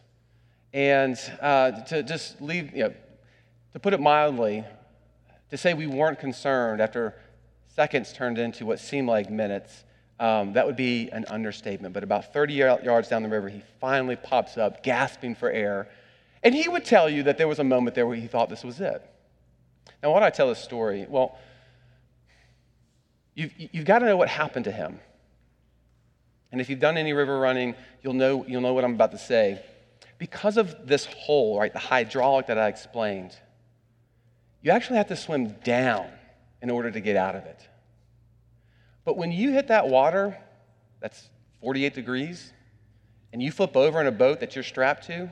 And 0.74 1.16
uh, 1.40 1.70
to 1.83 2.02
just 2.02 2.42
leave, 2.42 2.74
you 2.74 2.88
know, 2.88 2.94
to 3.74 3.78
put 3.78 3.94
it 3.94 4.00
mildly, 4.00 4.64
to 5.50 5.56
say 5.56 5.72
we 5.72 5.87
weren't 5.87 6.18
concerned 6.18 6.80
after 6.80 7.14
seconds 7.74 8.12
turned 8.12 8.38
into 8.38 8.66
what 8.66 8.78
seemed 8.78 9.09
like 9.09 9.30
minutes, 9.30 9.85
um, 10.18 10.52
that 10.52 10.66
would 10.66 10.76
be 10.76 11.09
an 11.11 11.24
understatement. 11.30 11.94
But 11.94 12.02
about 12.02 12.33
30 12.33 12.54
yards 12.54 13.09
down 13.09 13.22
the 13.22 13.28
river, 13.28 13.48
he 13.48 13.62
finally 13.80 14.16
pops 14.16 14.59
up, 14.59 14.83
gasping 14.83 15.35
for 15.35 15.50
air. 15.50 15.88
And 16.42 16.54
he 16.54 16.68
would 16.68 16.85
tell 16.85 17.09
you 17.09 17.22
that 17.24 17.38
there 17.38 17.48
was 17.48 17.59
a 17.59 17.64
moment 17.64 17.94
there 17.94 18.06
where 18.06 18.16
he 18.16 18.26
thought 18.26 18.48
this 18.48 18.64
was 18.64 18.80
it. 18.80 19.02
Now, 20.02 20.12
why 20.12 20.20
do 20.20 20.26
I 20.26 20.30
tell 20.30 20.48
this 20.48 20.62
story? 20.62 21.06
Well, 21.09 21.38
you've, 23.35 23.52
you've 23.56 23.85
got 23.85 24.00
to 24.00 24.06
know 24.06 24.16
what 24.16 24.28
happened 24.28 24.66
to 24.66 24.72
him. 24.72 25.00
And 26.52 26.61
if 26.61 26.68
you've 26.68 26.80
done 26.80 26.96
any 26.96 27.12
river 27.12 27.38
running, 27.38 27.74
you'll 28.02 28.14
know, 28.14 28.44
you'll 28.46 28.61
know 28.61 28.74
what 28.74 28.85
I'm 28.85 28.94
about 28.94 29.12
to 29.12 29.18
say. 29.18 29.62
Because 30.18 30.56
of 30.56 30.87
this 30.87 31.06
hole, 31.06 31.59
right, 31.59 31.72
the 31.72 31.78
hydraulic 31.78 32.46
that 32.48 32.59
I 32.59 32.68
explained, 32.68 33.35
you 34.61 34.70
actually 34.70 34.96
have 34.96 35.09
to 35.09 35.16
swim 35.16 35.52
down 35.64 36.11
in 36.62 36.70
order 36.70 36.90
to 36.90 37.01
get 37.01 37.16
out 37.16 37.35
of 37.35 37.44
it. 37.44 37.68
But 39.05 39.16
when 39.16 39.33
you 39.33 39.53
hit 39.53 39.68
that 39.68 39.88
water, 39.88 40.37
that's 41.01 41.31
48 41.61 41.94
degrees, 41.94 42.53
and 43.33 43.42
you 43.42 43.51
flip 43.51 43.77
over 43.77 44.01
in 44.01 44.07
a 44.07 44.12
boat 44.12 44.40
that 44.40 44.55
you're 44.55 44.64
strapped 44.64 45.07
to, 45.07 45.31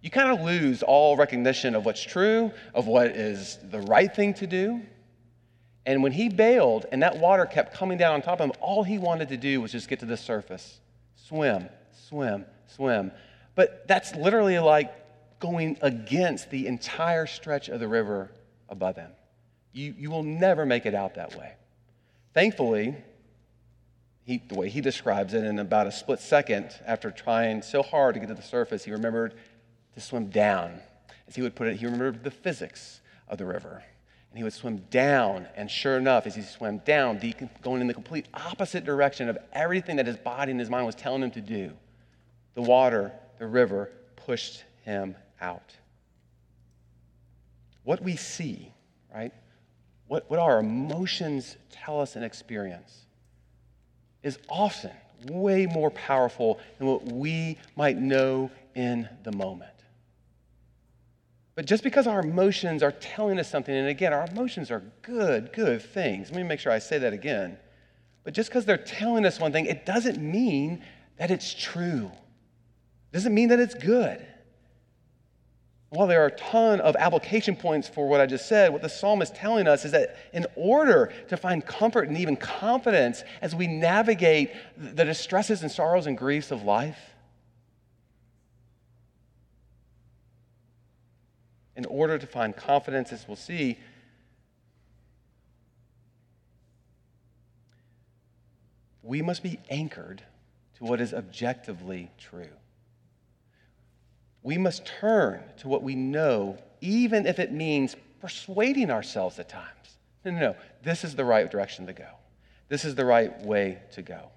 you 0.00 0.10
kind 0.10 0.30
of 0.30 0.44
lose 0.44 0.82
all 0.82 1.16
recognition 1.16 1.74
of 1.74 1.84
what's 1.84 2.02
true, 2.02 2.52
of 2.74 2.86
what 2.86 3.08
is 3.08 3.58
the 3.70 3.80
right 3.80 4.14
thing 4.14 4.34
to 4.34 4.46
do. 4.46 4.80
And 5.86 6.02
when 6.02 6.12
he 6.12 6.28
bailed 6.28 6.86
and 6.92 7.02
that 7.02 7.18
water 7.18 7.46
kept 7.46 7.74
coming 7.74 7.98
down 7.98 8.14
on 8.14 8.22
top 8.22 8.40
of 8.40 8.50
him, 8.50 8.52
all 8.60 8.84
he 8.84 8.98
wanted 8.98 9.30
to 9.30 9.36
do 9.36 9.60
was 9.60 9.72
just 9.72 9.88
get 9.88 10.00
to 10.00 10.06
the 10.06 10.16
surface 10.16 10.80
swim, 11.16 11.68
swim, 12.08 12.46
swim. 12.66 13.10
But 13.54 13.86
that's 13.88 14.14
literally 14.14 14.58
like 14.58 14.94
going 15.40 15.78
against 15.82 16.50
the 16.50 16.66
entire 16.66 17.26
stretch 17.26 17.68
of 17.68 17.80
the 17.80 17.88
river 17.88 18.30
above 18.68 18.96
him. 18.96 19.10
You, 19.78 19.94
you 19.96 20.10
will 20.10 20.24
never 20.24 20.66
make 20.66 20.86
it 20.86 20.94
out 20.94 21.14
that 21.14 21.36
way. 21.36 21.52
Thankfully, 22.34 22.96
he, 24.24 24.42
the 24.48 24.56
way 24.56 24.68
he 24.68 24.80
describes 24.80 25.34
it, 25.34 25.44
in 25.44 25.60
about 25.60 25.86
a 25.86 25.92
split 25.92 26.18
second, 26.18 26.72
after 26.84 27.12
trying 27.12 27.62
so 27.62 27.84
hard 27.84 28.14
to 28.14 28.20
get 28.20 28.26
to 28.26 28.34
the 28.34 28.42
surface, 28.42 28.82
he 28.82 28.90
remembered 28.90 29.34
to 29.94 30.00
swim 30.00 30.30
down. 30.30 30.80
As 31.28 31.36
he 31.36 31.42
would 31.42 31.54
put 31.54 31.68
it, 31.68 31.76
he 31.76 31.84
remembered 31.84 32.24
the 32.24 32.30
physics 32.32 33.02
of 33.28 33.38
the 33.38 33.44
river. 33.44 33.84
And 34.30 34.38
he 34.38 34.42
would 34.42 34.52
swim 34.52 34.78
down, 34.90 35.46
and 35.54 35.70
sure 35.70 35.96
enough, 35.96 36.26
as 36.26 36.34
he 36.34 36.42
swam 36.42 36.78
down, 36.78 37.20
going 37.62 37.80
in 37.80 37.86
the 37.86 37.94
complete 37.94 38.26
opposite 38.34 38.84
direction 38.84 39.28
of 39.28 39.38
everything 39.52 39.94
that 39.94 40.08
his 40.08 40.16
body 40.16 40.50
and 40.50 40.58
his 40.58 40.68
mind 40.68 40.86
was 40.86 40.96
telling 40.96 41.22
him 41.22 41.30
to 41.30 41.40
do, 41.40 41.72
the 42.56 42.62
water, 42.62 43.12
the 43.38 43.46
river, 43.46 43.92
pushed 44.16 44.64
him 44.84 45.14
out. 45.40 45.72
What 47.84 48.02
we 48.02 48.16
see, 48.16 48.72
right? 49.14 49.32
What, 50.08 50.28
what 50.30 50.38
our 50.38 50.58
emotions 50.58 51.56
tell 51.70 52.00
us 52.00 52.16
and 52.16 52.24
experience 52.24 53.06
is 54.22 54.38
often 54.48 54.90
way 55.26 55.66
more 55.66 55.90
powerful 55.90 56.58
than 56.78 56.86
what 56.86 57.04
we 57.12 57.58
might 57.76 57.98
know 57.98 58.50
in 58.74 59.08
the 59.24 59.32
moment. 59.32 59.70
But 61.54 61.66
just 61.66 61.82
because 61.82 62.06
our 62.06 62.20
emotions 62.20 62.82
are 62.82 62.92
telling 62.92 63.38
us 63.38 63.50
something, 63.50 63.74
and 63.74 63.88
again, 63.88 64.12
our 64.12 64.26
emotions 64.30 64.70
are 64.70 64.82
good, 65.02 65.52
good 65.52 65.82
things. 65.82 66.30
Let 66.30 66.36
me 66.36 66.44
make 66.44 66.60
sure 66.60 66.70
I 66.70 66.78
say 66.78 66.98
that 66.98 67.12
again. 67.12 67.58
But 68.22 68.32
just 68.32 68.48
because 68.48 68.64
they're 68.64 68.76
telling 68.76 69.26
us 69.26 69.40
one 69.40 69.52
thing, 69.52 69.66
it 69.66 69.84
doesn't 69.84 70.18
mean 70.18 70.84
that 71.16 71.30
it's 71.30 71.52
true. 71.52 72.10
It 73.10 73.12
doesn't 73.12 73.34
mean 73.34 73.48
that 73.48 73.58
it's 73.58 73.74
good. 73.74 74.24
While 75.90 76.06
there 76.06 76.22
are 76.22 76.26
a 76.26 76.30
ton 76.32 76.80
of 76.80 76.96
application 76.96 77.56
points 77.56 77.88
for 77.88 78.06
what 78.06 78.20
I 78.20 78.26
just 78.26 78.46
said, 78.46 78.72
what 78.72 78.82
the 78.82 78.90
psalm 78.90 79.22
is 79.22 79.30
telling 79.30 79.66
us 79.66 79.86
is 79.86 79.92
that 79.92 80.16
in 80.34 80.46
order 80.54 81.10
to 81.28 81.36
find 81.36 81.64
comfort 81.64 82.08
and 82.08 82.18
even 82.18 82.36
confidence 82.36 83.24
as 83.40 83.54
we 83.54 83.66
navigate 83.66 84.50
the 84.76 85.04
distresses 85.04 85.62
and 85.62 85.70
sorrows 85.70 86.06
and 86.06 86.18
griefs 86.18 86.50
of 86.50 86.62
life, 86.62 86.98
in 91.74 91.86
order 91.86 92.18
to 92.18 92.26
find 92.26 92.54
confidence, 92.54 93.10
as 93.10 93.26
we'll 93.26 93.36
see, 93.36 93.78
we 99.02 99.22
must 99.22 99.42
be 99.42 99.58
anchored 99.70 100.22
to 100.76 100.84
what 100.84 101.00
is 101.00 101.14
objectively 101.14 102.10
true 102.18 102.50
we 104.48 104.56
must 104.56 104.86
turn 104.86 105.42
to 105.58 105.68
what 105.68 105.82
we 105.82 105.94
know, 105.94 106.56
even 106.80 107.26
if 107.26 107.38
it 107.38 107.52
means 107.52 107.94
persuading 108.18 108.90
ourselves 108.90 109.38
at 109.38 109.46
times. 109.46 109.98
No, 110.24 110.30
no, 110.30 110.40
no. 110.40 110.56
This 110.82 111.04
is 111.04 111.14
the 111.14 111.24
right 111.26 111.50
direction 111.50 111.86
to 111.86 111.92
go. 111.92 112.08
This 112.70 112.86
is 112.86 112.94
the 112.94 113.04
right 113.04 113.38
way 113.42 113.78
to 113.92 114.00
go. 114.00 114.30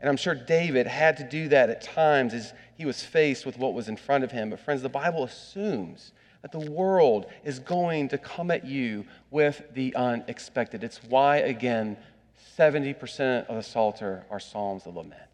And 0.00 0.10
I'm 0.10 0.18
sure 0.18 0.34
David 0.34 0.86
had 0.86 1.16
to 1.16 1.24
do 1.24 1.48
that 1.48 1.70
at 1.70 1.80
times 1.80 2.34
as 2.34 2.52
he 2.76 2.84
was 2.84 3.02
faced 3.02 3.46
with 3.46 3.56
what 3.56 3.72
was 3.72 3.88
in 3.88 3.96
front 3.96 4.22
of 4.22 4.30
him. 4.30 4.50
But, 4.50 4.60
friends, 4.60 4.82
the 4.82 4.90
Bible 4.90 5.24
assumes 5.24 6.12
that 6.42 6.52
the 6.52 6.70
world 6.70 7.24
is 7.42 7.58
going 7.58 8.08
to 8.08 8.18
come 8.18 8.50
at 8.50 8.66
you 8.66 9.06
with 9.30 9.62
the 9.72 9.96
unexpected. 9.96 10.84
It's 10.84 11.02
why, 11.04 11.38
again, 11.38 11.96
70% 12.58 13.46
of 13.46 13.56
the 13.56 13.62
Psalter 13.62 14.26
are 14.28 14.40
Psalms 14.40 14.84
of 14.84 14.96
lament. 14.96 15.33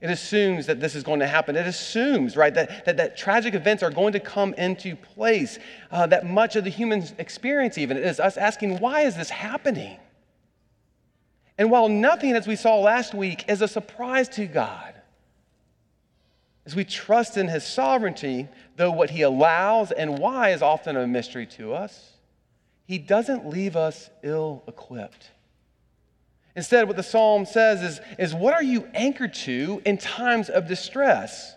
It 0.00 0.10
assumes 0.10 0.66
that 0.66 0.78
this 0.78 0.94
is 0.94 1.02
going 1.02 1.20
to 1.20 1.26
happen. 1.26 1.56
It 1.56 1.66
assumes, 1.66 2.36
right, 2.36 2.54
that, 2.54 2.84
that, 2.84 2.96
that 2.98 3.16
tragic 3.16 3.54
events 3.54 3.82
are 3.82 3.90
going 3.90 4.12
to 4.12 4.20
come 4.20 4.54
into 4.54 4.94
place. 4.94 5.58
Uh, 5.90 6.06
that 6.06 6.24
much 6.24 6.54
of 6.54 6.62
the 6.62 6.70
human 6.70 7.04
experience, 7.18 7.76
even, 7.78 7.96
is 7.96 8.20
us 8.20 8.36
asking, 8.36 8.78
why 8.78 9.00
is 9.00 9.16
this 9.16 9.30
happening? 9.30 9.98
And 11.56 11.68
while 11.72 11.88
nothing, 11.88 12.34
as 12.34 12.46
we 12.46 12.54
saw 12.54 12.78
last 12.78 13.12
week, 13.12 13.44
is 13.48 13.60
a 13.60 13.66
surprise 13.66 14.28
to 14.30 14.46
God, 14.46 14.94
as 16.64 16.76
we 16.76 16.84
trust 16.84 17.36
in 17.36 17.48
His 17.48 17.64
sovereignty, 17.64 18.46
though 18.76 18.92
what 18.92 19.10
He 19.10 19.22
allows 19.22 19.90
and 19.90 20.20
why 20.20 20.50
is 20.50 20.62
often 20.62 20.96
a 20.96 21.08
mystery 21.08 21.46
to 21.46 21.74
us, 21.74 22.12
He 22.84 22.98
doesn't 22.98 23.48
leave 23.48 23.74
us 23.74 24.10
ill 24.22 24.62
equipped. 24.68 25.30
Instead, 26.58 26.88
what 26.88 26.96
the 26.96 27.04
psalm 27.04 27.46
says 27.46 27.84
is, 27.84 28.00
is 28.18 28.34
what 28.34 28.52
are 28.52 28.64
you 28.64 28.84
anchored 28.92 29.32
to 29.32 29.80
in 29.86 29.96
times 29.96 30.48
of 30.48 30.66
distress? 30.66 31.54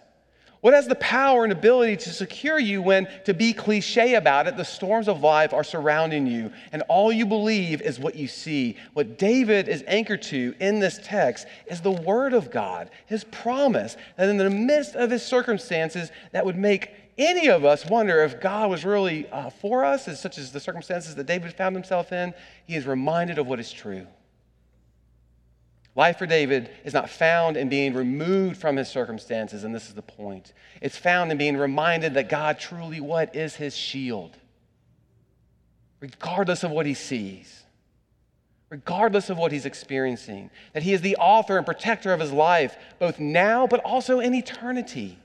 What 0.60 0.76
has 0.76 0.88
the 0.88 0.94
power 0.94 1.44
and 1.44 1.52
ability 1.52 1.98
to 1.98 2.12
secure 2.12 2.60
you 2.60 2.84
when, 2.84 3.08
to 3.26 3.34
be 3.34 3.52
cliche 3.52 4.14
about 4.14 4.46
it, 4.46 4.58
the 4.58 4.64
storms 4.64 5.08
of 5.08 5.22
life 5.22 5.54
are 5.54 5.64
surrounding 5.64 6.28
you 6.28 6.52
and 6.72 6.84
all 6.88 7.12
you 7.12 7.26
believe 7.26 7.82
is 7.82 8.00
what 8.00 8.14
you 8.14 8.28
see? 8.28 8.78
What 8.94 9.18
David 9.18 9.68
is 9.68 9.84
anchored 9.88 10.22
to 10.22 10.54
in 10.60 10.78
this 10.78 11.00
text 11.04 11.48
is 11.66 11.82
the 11.82 11.90
Word 11.90 12.34
of 12.34 12.52
God, 12.52 12.92
His 13.08 13.24
promise 13.24 13.98
that 14.18 14.30
in 14.30 14.38
the 14.38 14.52
midst 14.52 14.96
of 14.96 15.10
His 15.10 15.26
circumstances 15.26 16.12
that 16.32 16.46
would 16.46 16.58
make 16.58 16.92
any 17.18 17.50
of 17.50 17.66
us 17.66 17.88
wonder 17.88 18.24
if 18.24 18.40
God 18.40 18.70
was 18.70 18.86
really 18.86 19.28
uh, 19.32 19.50
for 19.50 19.84
us, 19.84 20.08
as 20.08 20.22
such 20.22 20.38
as 20.38 20.52
the 20.52 20.60
circumstances 20.60 21.16
that 21.16 21.26
David 21.26 21.54
found 21.54 21.76
himself 21.76 22.12
in, 22.12 22.36
he 22.68 22.76
is 22.76 22.86
reminded 22.86 23.40
of 23.40 23.48
what 23.48 23.60
is 23.60 23.72
true. 23.72 24.06
Life 25.96 26.18
for 26.18 26.26
David 26.26 26.70
is 26.86 26.94
not 26.94 27.10
found 27.10 27.58
in 27.58 27.68
being 27.68 27.94
removed 27.94 28.58
from 28.58 28.78
his 28.78 28.88
circumstances, 28.88 29.64
and 29.64 29.76
this 29.76 29.90
is 29.90 29.94
the 29.94 30.02
point. 30.02 30.54
It's 30.82 30.98
found 30.98 31.32
in 31.32 31.38
being 31.38 31.58
reminded 31.58 32.14
that 32.14 32.30
God 32.30 32.60
truly 32.60 33.02
what 33.02 33.36
is 33.36 33.56
his 33.56 33.76
shield, 33.76 34.38
regardless 36.00 36.64
of 36.64 36.72
what 36.72 36.86
he 36.86 36.94
sees, 36.94 37.64
regardless 38.70 39.30
of 39.30 39.38
what 39.38 39.52
he's 39.52 39.66
experiencing, 39.66 40.50
that 40.72 40.84
he 40.84 40.94
is 40.94 41.02
the 41.02 41.18
author 41.18 41.58
and 41.58 41.66
protector 41.66 42.14
of 42.14 42.22
his 42.22 42.32
life, 42.32 42.78
both 42.98 43.20
now 43.20 43.68
but 43.68 43.82
also 43.82 44.22
in 44.22 44.34
eternity. 44.34 45.20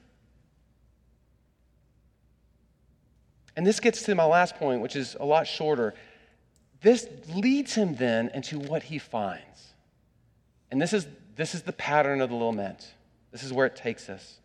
And 3.54 3.64
this 3.64 3.78
gets 3.78 4.02
to 4.02 4.14
my 4.16 4.24
last 4.24 4.56
point, 4.56 4.82
which 4.82 4.96
is 4.96 5.16
a 5.18 5.24
lot 5.24 5.46
shorter. 5.46 5.94
This 6.82 7.08
leads 7.34 7.74
him 7.74 7.94
then 7.94 8.30
into 8.34 8.58
what 8.58 8.82
he 8.82 8.98
finds. 8.98 9.44
And 10.76 10.82
this 10.82 10.92
is, 10.92 11.06
this 11.36 11.54
is 11.54 11.62
the 11.62 11.72
pattern 11.72 12.20
of 12.20 12.28
the 12.28 12.36
lament. 12.36 12.86
This 13.32 13.42
is 13.42 13.50
where 13.50 13.64
it 13.64 13.76
takes 13.76 14.10
us. 14.10 14.40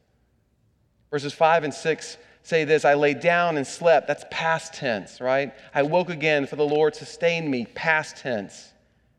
Verses 1.10 1.34
5 1.34 1.65
and 1.65 1.74
6 1.74 2.17
say 2.41 2.63
this 2.63 2.86
I 2.86 2.94
lay 2.94 3.13
down 3.13 3.58
and 3.58 3.67
slept. 3.67 4.08
That's 4.08 4.24
past 4.32 4.74
tense, 4.74 5.20
right? 5.20 5.54
I 5.76 5.84
woke 5.84 6.10
again, 6.10 6.48
for 6.48 6.56
the 6.56 6.63
Lord 6.63 6.96
sustained 6.96 7.52
me. 7.52 7.65
Past 7.76 8.15
tense. 8.15 8.72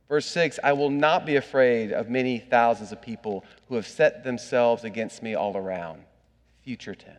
Verse 0.09 0.25
6 0.25 0.59
I 0.65 0.73
will 0.73 0.89
not 0.89 1.27
be 1.27 1.37
afraid 1.37 1.93
of 1.93 2.09
many 2.09 2.39
thousands 2.39 2.93
of 2.93 3.03
people 3.03 3.45
who 3.69 3.75
have 3.75 3.87
set 3.87 4.25
themselves 4.25 4.83
against 4.83 5.23
me 5.23 5.35
all 5.35 5.55
around. 5.55 6.05
Future 6.63 6.95
tense. 6.95 7.19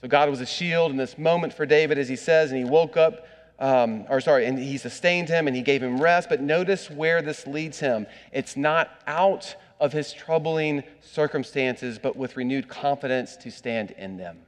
So 0.00 0.08
God 0.08 0.30
was 0.30 0.40
a 0.40 0.46
shield 0.46 0.90
in 0.90 0.96
this 0.96 1.18
moment 1.18 1.52
for 1.52 1.66
David, 1.66 1.98
as 1.98 2.08
he 2.08 2.16
says, 2.16 2.50
and 2.50 2.58
he 2.58 2.64
woke 2.64 2.96
up 2.96 3.26
um, 3.58 4.04
or 4.08 4.20
sorry, 4.20 4.46
and 4.46 4.58
he 4.58 4.78
sustained 4.78 5.28
him 5.28 5.46
and 5.46 5.56
he 5.56 5.62
gave 5.62 5.82
him 5.82 6.00
rest. 6.00 6.28
But 6.28 6.40
notice 6.40 6.90
where 6.90 7.22
this 7.22 7.46
leads 7.46 7.80
him. 7.80 8.06
It's 8.32 8.56
not 8.56 8.90
out 9.06 9.56
of 9.80 9.92
his 9.92 10.12
troubling 10.12 10.84
circumstances, 11.00 11.98
but 11.98 12.16
with 12.16 12.36
renewed 12.36 12.68
confidence 12.68 13.36
to 13.38 13.50
stand 13.50 13.92
in 13.92 14.16
them. 14.16 14.38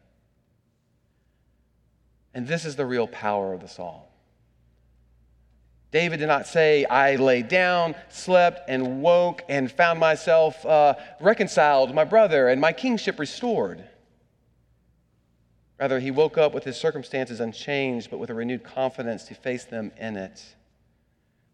And 2.34 2.46
this 2.46 2.64
is 2.64 2.76
the 2.76 2.86
real 2.86 3.08
power 3.08 3.52
of 3.52 3.60
the 3.60 3.68
psalm. 3.68 4.02
David 5.90 6.18
did 6.18 6.28
not 6.28 6.46
say, 6.46 6.84
I 6.84 7.16
lay 7.16 7.42
down, 7.42 7.96
slept, 8.08 8.68
and 8.68 9.02
woke, 9.02 9.42
and 9.48 9.70
found 9.70 9.98
myself 9.98 10.64
uh, 10.64 10.94
reconciled 11.20 11.92
my 11.92 12.04
brother 12.04 12.48
and 12.48 12.60
my 12.60 12.72
kingship 12.72 13.18
restored. 13.18 13.82
Rather, 15.80 15.98
he 15.98 16.10
woke 16.10 16.36
up 16.36 16.52
with 16.52 16.64
his 16.64 16.76
circumstances 16.76 17.40
unchanged, 17.40 18.10
but 18.10 18.18
with 18.18 18.28
a 18.28 18.34
renewed 18.34 18.62
confidence 18.62 19.24
to 19.24 19.34
face 19.34 19.64
them 19.64 19.90
in 19.96 20.16
it. 20.18 20.44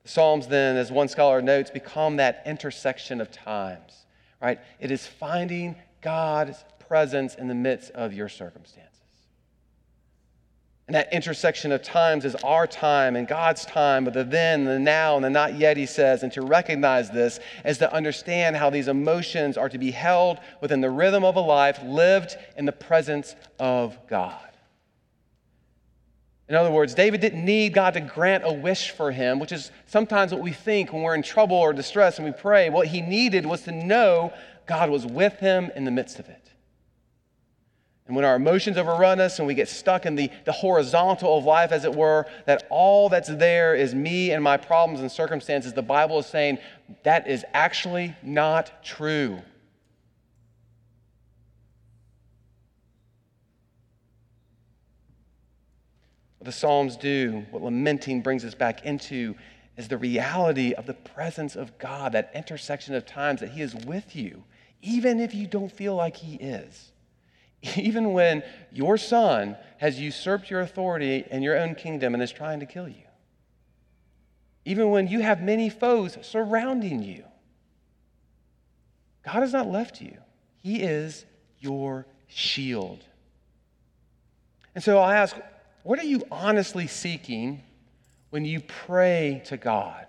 The 0.03 0.09
Psalms, 0.09 0.49
then, 0.49 0.77
as 0.77 0.91
one 0.91 1.07
scholar 1.07 1.41
notes, 1.41 1.71
become 1.71 2.17
that 2.17 2.43
intersection 2.45 3.21
of 3.21 3.31
times, 3.31 4.07
right? 4.43 4.59
It 4.81 4.91
is 4.91 5.07
finding 5.07 5.77
God's 6.01 6.65
presence 6.81 7.37
in 7.37 7.47
the 7.47 7.55
midst 7.55 7.93
of 7.93 8.13
your 8.13 8.29
circumstance. 8.29 8.96
And 10.89 10.95
that 10.95 11.13
intersection 11.13 11.73
of 11.73 11.83
times 11.83 12.25
is 12.25 12.37
our 12.37 12.67
time 12.67 13.17
and 13.17 13.27
God's 13.27 13.65
time, 13.67 14.05
but 14.05 14.15
the 14.15 14.23
then, 14.23 14.65
the 14.65 14.79
now, 14.79 15.17
and 15.17 15.25
the 15.25 15.31
not 15.31 15.59
yet, 15.59 15.77
he 15.77 15.85
says. 15.85 16.23
And 16.23 16.33
to 16.33 16.43
recognize 16.43 17.11
this 17.11 17.41
is 17.65 17.79
to 17.79 17.93
understand 17.93 18.55
how 18.55 18.71
these 18.71 18.87
emotions 18.87 19.57
are 19.57 19.69
to 19.69 19.79
be 19.79 19.91
held 19.91 20.39
within 20.61 20.81
the 20.81 20.91
rhythm 20.91 21.25
of 21.25 21.35
a 21.35 21.41
life 21.41 21.83
lived 21.83 22.37
in 22.57 22.67
the 22.67 22.73
presence 22.73 23.35
of 23.59 23.99
God. 24.07 24.41
In 26.49 26.55
other 26.55 26.71
words, 26.71 26.95
David 26.95 27.21
didn't 27.21 27.45
need 27.45 27.75
God 27.75 27.95
to 27.95 28.01
grant 28.01 28.45
a 28.47 28.53
wish 28.53 28.93
for 28.93 29.11
him, 29.11 29.41
which 29.41 29.51
is 29.51 29.73
sometimes 29.87 30.31
what 30.31 30.41
we 30.41 30.53
think 30.53 30.93
when 30.93 31.03
we're 31.03 31.17
in 31.17 31.23
trouble 31.25 31.57
or 31.57 31.73
distress 31.73 32.19
and 32.19 32.25
we 32.25 32.33
pray. 32.33 32.71
What 32.71 32.87
he 32.87 33.01
needed 33.01 33.45
was 33.45 33.63
to 33.63 33.73
know 33.73 34.33
God 34.67 34.91
was 34.91 35.05
with 35.05 35.41
him 35.41 35.73
in 35.75 35.85
the 35.85 35.91
midst 35.91 36.21
of 36.21 36.29
it. 36.29 36.46
And 38.07 38.15
when 38.15 38.25
our 38.25 38.37
emotions 38.37 38.79
overrun 38.79 39.21
us 39.21 39.39
and 39.39 39.49
we 39.49 39.55
get 39.55 39.69
stuck 39.69 40.07
in 40.07 40.15
the, 40.15 40.31
the 40.45 40.53
horizontal 40.53 41.39
of 41.39 41.45
life, 41.45 41.73
as 41.73 41.85
it 41.85 41.93
were, 41.93 42.27
that 42.45 42.65
all 42.71 43.09
that's 43.09 43.29
there 43.29 43.75
is 43.75 43.95
me 43.95 44.31
and 44.31 44.45
my 44.45 44.57
problems 44.57 45.01
and 45.01 45.11
circumstances, 45.11 45.73
the 45.73 45.83
Bible 45.83 46.21
is 46.21 46.27
saying 46.27 46.59
that 47.03 47.27
is 47.27 47.45
actually 47.53 48.15
not 48.23 48.85
true. 48.85 49.43
What 56.39 56.45
the 56.45 56.53
Psalms 56.53 56.97
do, 56.97 57.45
what 57.51 57.61
lamenting 57.61 58.23
brings 58.23 58.45
us 58.45 58.55
back 58.55 58.87
into, 58.87 59.35
is 59.77 59.89
the 59.89 59.99
reality 59.99 60.75
of 60.75 60.87
the 60.87 60.95
presence 60.95 61.57
of 61.57 61.77
God, 61.79 62.13
that 62.13 62.31
intersection 62.37 62.95
of 62.95 63.05
times 63.05 63.41
that 63.41 63.51
He 63.51 63.63
is 63.63 63.75
with 63.75 64.15
you, 64.15 64.45
even 64.81 65.19
if 65.19 65.35
you 65.35 65.49
don't 65.49 65.73
feel 65.73 65.97
like 65.97 66.17
He 66.17 66.37
is. 66.37 66.93
even 67.77 68.13
when 68.13 68.43
your 68.73 68.97
son 68.97 69.57
has 69.79 70.01
usurped 70.01 70.51
your 70.51 70.61
authority 70.61 71.25
in 71.31 71.43
your 71.43 71.59
own 71.59 71.75
kingdom 71.75 72.15
and 72.15 72.23
is 72.23 72.33
trying 72.33 72.61
to 72.61 72.67
kill 72.67 72.89
you. 72.89 73.05
Even 74.65 74.91
when 74.91 75.07
you 75.07 75.21
have 75.21 75.43
many 75.43 75.71
foes 75.71 76.19
surrounding 76.23 77.03
you. 77.03 77.25
God 79.25 79.41
has 79.41 79.53
not 79.53 79.69
left 79.71 80.01
you, 80.01 80.17
He 80.63 80.83
is 80.83 81.25
your 81.59 82.07
shield. 82.29 83.05
And 84.75 84.83
so 84.83 84.99
I 84.99 85.17
ask, 85.17 85.37
what 85.83 85.99
are 85.99 86.05
you 86.05 86.23
honestly 86.31 86.87
seeking 86.87 87.63
when 88.31 88.45
you 88.45 88.61
pray 88.61 89.43
to 89.47 89.57
God? 89.57 90.07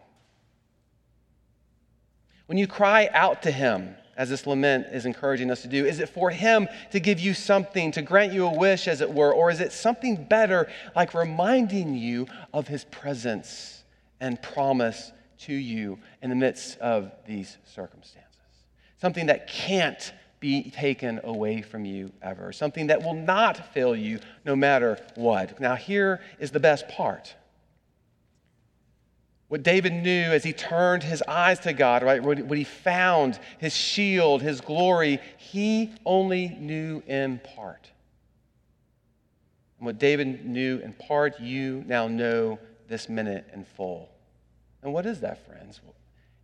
When 2.48 2.58
you 2.58 2.68
cry 2.68 3.10
out 3.14 3.44
to 3.44 3.52
Him? 3.52 3.96
As 4.18 4.30
this 4.30 4.48
lament 4.48 4.88
is 4.92 5.06
encouraging 5.06 5.52
us 5.52 5.62
to 5.62 5.68
do? 5.68 5.86
Is 5.86 6.00
it 6.00 6.10
for 6.10 6.30
Him 6.30 6.68
to 6.92 7.00
give 7.00 7.20
you 7.20 7.34
something, 7.34 7.92
to 7.92 8.02
grant 8.02 8.34
you 8.34 8.48
a 8.48 8.58
wish, 8.58 8.88
as 8.88 9.00
it 9.00 9.14
were? 9.14 9.32
Or 9.32 9.50
is 9.52 9.62
it 9.62 9.72
something 9.72 10.26
better, 10.26 10.68
like 10.96 11.14
reminding 11.14 11.94
you 11.96 12.28
of 12.54 12.68
His 12.68 12.84
presence 12.86 13.84
and 14.20 14.42
promise 14.42 15.12
to 15.40 15.54
you 15.54 16.00
in 16.22 16.32
the 16.32 16.36
midst 16.36 16.80
of 16.80 17.12
these 17.26 17.58
circumstances? 17.64 18.24
Something 19.00 19.28
that 19.28 19.48
can't 19.48 20.12
be 20.40 20.70
taken 20.70 21.20
away 21.24 21.62
from 21.62 21.86
you 21.86 22.12
ever, 22.22 22.52
something 22.52 22.88
that 22.88 23.04
will 23.04 23.14
not 23.14 23.74
fail 23.74 23.96
you 23.96 24.20
no 24.46 24.56
matter 24.56 25.00
what. 25.16 25.60
Now, 25.60 25.76
here 25.76 26.22
is 26.40 26.52
the 26.52 26.60
best 26.60 26.88
part. 26.90 27.36
What 29.50 29.64
David 29.64 29.94
knew 29.94 30.24
as 30.24 30.44
he 30.44 30.52
turned 30.52 31.04
his 31.04 31.22
eyes 31.22 31.60
to 31.62 31.74
God, 31.74 32.04
right? 32.04 32.22
What 32.22 32.58
he 32.58 32.66
found, 32.66 33.40
his 33.60 33.74
shield, 33.74 34.42
his 34.42 34.60
glory, 34.60 35.20
he 35.38 35.94
only 36.06 36.50
knew 36.50 37.02
in 37.08 37.40
part. 37.56 37.90
And 39.80 39.86
what 39.86 40.00
David 40.00 40.46
knew 40.46 40.80
in 40.80 40.94
part, 40.94 41.40
you 41.40 41.84
now 41.88 42.08
know 42.08 42.60
this 42.90 43.08
minute 43.08 43.48
in 43.54 43.64
full. 43.64 44.10
And 44.84 44.94
what 44.94 45.06
is 45.06 45.22
that, 45.22 45.46
friends? 45.46 45.80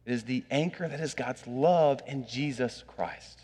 It 0.06 0.12
is 0.12 0.24
the 0.24 0.44
anchor 0.50 0.88
that 0.88 1.00
is 1.00 1.14
God's 1.14 1.46
love 1.46 2.02
in 2.08 2.26
Jesus 2.28 2.84
Christ 2.88 3.43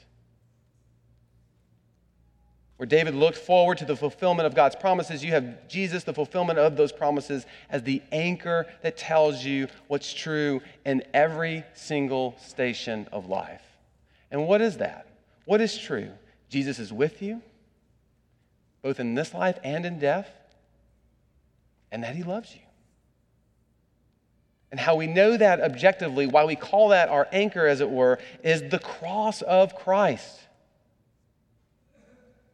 where 2.80 2.88
David 2.88 3.14
looked 3.14 3.38
forward 3.38 3.78
to 3.80 3.84
the 3.86 3.98
fulfillment 3.98 4.48
of 4.48 4.56
God's 4.56 4.78
promises, 4.78 5.22
you 5.22 5.32
have 5.32 5.68
Jesus, 5.68 6.06
the 6.06 6.14
fulfillment 6.14 6.60
of 6.60 6.78
those 6.78 6.94
promises, 6.94 7.46
as 7.70 7.84
the 7.84 8.02
anchor 8.14 8.68
that 8.84 8.96
tells 8.96 9.44
you 9.44 9.68
what's 9.90 10.14
true 10.14 10.62
in 10.86 11.04
every 11.14 11.66
single 11.74 12.38
station 12.40 13.06
of 13.12 13.28
life. 13.28 13.64
And 14.32 14.48
what 14.48 14.62
is 14.62 14.78
that? 14.78 15.08
What 15.44 15.60
is 15.60 15.78
true? 15.78 16.10
Jesus 16.48 16.80
is 16.80 16.94
with 16.94 17.22
you, 17.22 17.42
both 18.82 19.02
in 19.02 19.14
this 19.14 19.34
life 19.34 19.60
and 19.62 19.86
in 19.86 20.00
death, 20.00 20.30
and 21.92 22.02
that 22.06 22.16
he 22.16 22.24
loves 22.24 22.56
you. 22.56 22.62
And 24.72 24.80
how 24.80 24.96
we 24.96 25.08
know 25.08 25.36
that 25.36 25.60
objectively, 25.60 26.28
why 26.28 26.46
we 26.46 26.56
call 26.56 26.88
that 26.90 27.10
our 27.10 27.28
anchor, 27.34 27.68
as 27.68 27.82
it 27.82 27.90
were, 27.90 28.20
is 28.42 28.70
the 28.70 28.80
cross 28.80 29.42
of 29.42 29.76
Christ. 29.76 30.40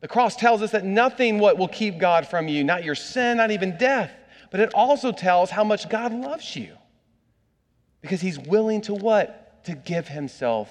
The 0.06 0.10
cross 0.10 0.36
tells 0.36 0.62
us 0.62 0.70
that 0.70 0.86
nothing 0.86 1.39
what 1.39 1.58
will 1.58 1.68
keep 1.68 1.98
God 1.98 2.28
from 2.28 2.48
you, 2.48 2.63
not 2.63 2.84
your 2.84 2.94
sin, 2.94 3.38
not 3.38 3.50
even 3.50 3.76
death, 3.76 4.12
but 4.52 4.60
it 4.60 4.72
also 4.76 5.12
tells 5.12 5.50
how 5.50 5.63
much 5.63 5.89
God 5.89 6.13
loves 6.13 6.56
you. 6.56 6.78
Because 8.04 8.22
he's 8.22 8.38
willing 8.38 8.82
to 8.82 8.94
what? 8.94 9.63
To 9.63 9.74
give 9.74 10.08
himself 10.08 10.70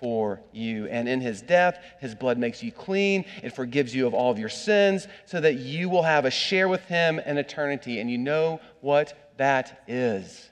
for 0.00 0.40
you. 0.52 0.86
And 0.86 1.06
in 1.06 1.20
his 1.20 1.42
death, 1.42 1.84
his 2.00 2.14
blood 2.14 2.38
makes 2.38 2.62
you 2.62 2.72
clean. 2.72 3.26
It 3.42 3.54
forgives 3.54 3.94
you 3.94 4.06
of 4.06 4.14
all 4.14 4.30
of 4.30 4.38
your 4.38 4.48
sins 4.48 5.06
so 5.26 5.38
that 5.38 5.56
you 5.56 5.90
will 5.90 6.04
have 6.04 6.24
a 6.24 6.30
share 6.30 6.66
with 6.66 6.80
him 6.86 7.18
in 7.18 7.36
eternity. 7.36 8.00
And 8.00 8.10
you 8.10 8.16
know 8.16 8.58
what 8.80 9.34
that 9.36 9.82
is? 9.86 10.48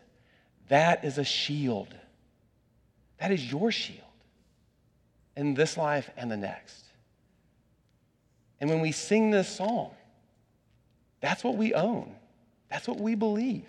That 0.69 1.07
is 1.07 1.17
a 1.17 1.25
shield. 1.25 1.95
That 3.19 3.33
is 3.33 3.51
your 3.51 3.73
shield 3.73 4.05
in 5.39 5.55
this 5.55 5.79
life 5.79 6.11
and 6.19 6.31
the 6.31 6.37
next. 6.37 6.85
And 8.61 8.69
when 8.69 8.81
we 8.81 8.93
sing 8.93 9.31
this 9.31 9.49
psalm, 9.49 9.91
that's 11.21 11.43
what 11.43 11.57
we 11.57 11.75
own. 11.75 12.15
That's 12.71 12.87
what 12.87 13.01
we 13.01 13.15
believe. 13.15 13.67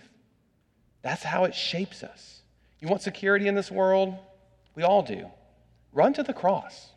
That's 1.01 1.23
how 1.23 1.45
it 1.45 1.55
shapes 1.55 2.03
us. 2.03 2.41
You 2.79 2.87
want 2.87 3.01
security 3.01 3.47
in 3.47 3.55
this 3.55 3.71
world? 3.71 4.15
We 4.75 4.83
all 4.83 5.01
do. 5.01 5.27
Run 5.93 6.13
to 6.13 6.23
the 6.23 6.33
cross. 6.33 6.89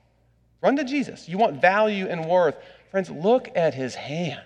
Run 0.60 0.76
to 0.76 0.84
Jesus. 0.84 1.28
You 1.28 1.38
want 1.38 1.60
value 1.60 2.06
and 2.06 2.26
worth. 2.26 2.56
Friends, 2.90 3.10
look 3.10 3.48
at 3.54 3.74
his 3.74 3.94
hands. 3.94 4.40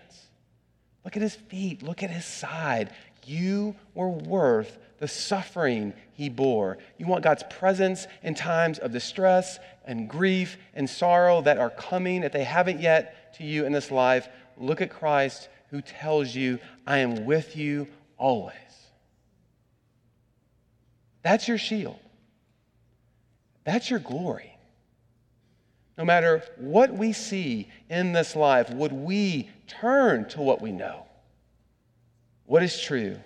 Look 1.04 1.16
at 1.16 1.22
his 1.22 1.34
feet. 1.34 1.82
Look 1.82 2.02
at 2.02 2.10
his 2.10 2.24
side. 2.24 2.90
You 3.24 3.76
were 3.94 4.08
worth 4.08 4.78
the 4.98 5.08
suffering 5.08 5.94
he 6.12 6.28
bore. 6.28 6.78
You 6.96 7.06
want 7.06 7.22
God's 7.22 7.44
presence 7.50 8.06
in 8.22 8.34
times 8.34 8.78
of 8.78 8.90
distress 8.90 9.58
and 9.84 10.08
grief 10.08 10.56
and 10.74 10.88
sorrow 10.88 11.40
that 11.42 11.58
are 11.58 11.70
coming, 11.70 12.22
that 12.22 12.32
they 12.32 12.44
haven't 12.44 12.80
yet 12.80 13.14
to 13.38 13.44
you 13.44 13.64
in 13.64 13.72
this 13.72 13.90
life. 13.90 14.28
Look 14.56 14.80
at 14.80 14.90
Christ 14.90 15.48
who 15.70 15.80
tells 15.80 16.34
you, 16.34 16.58
I 16.86 16.98
am 16.98 17.24
with 17.24 17.56
you 17.56 17.88
always. 18.16 18.54
That's 21.22 21.48
your 21.48 21.58
shield. 21.58 21.98
That's 23.64 23.90
your 23.90 24.00
glory. 24.00 24.56
No 25.98 26.04
matter 26.04 26.42
what 26.56 26.92
we 26.92 27.12
see 27.12 27.68
in 27.90 28.12
this 28.12 28.36
life, 28.36 28.70
would 28.70 28.92
we 28.92 29.50
turn 29.66 30.28
to 30.30 30.40
what 30.40 30.62
we 30.62 30.70
know, 30.70 31.06
what 32.46 32.62
is 32.62 32.80
true, 32.80 33.16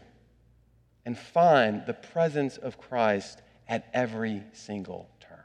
and 1.05 1.17
find 1.17 1.85
the 1.87 1.93
presence 1.93 2.57
of 2.57 2.79
Christ 2.79 3.43
at 3.69 3.89
every 3.93 4.43
single 4.53 5.09
turn? 5.21 5.39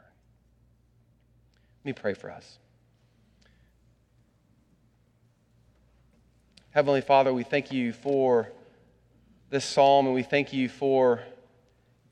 Let 1.84 1.84
me 1.84 1.92
pray 1.92 2.14
for 2.14 2.30
us. 2.30 2.58
Heavenly 6.70 7.00
Father, 7.00 7.32
we 7.32 7.44
thank 7.44 7.72
you 7.72 7.94
for 7.94 8.52
this 9.48 9.64
psalm 9.64 10.04
and 10.04 10.14
we 10.14 10.22
thank 10.22 10.52
you 10.52 10.68
for 10.68 11.22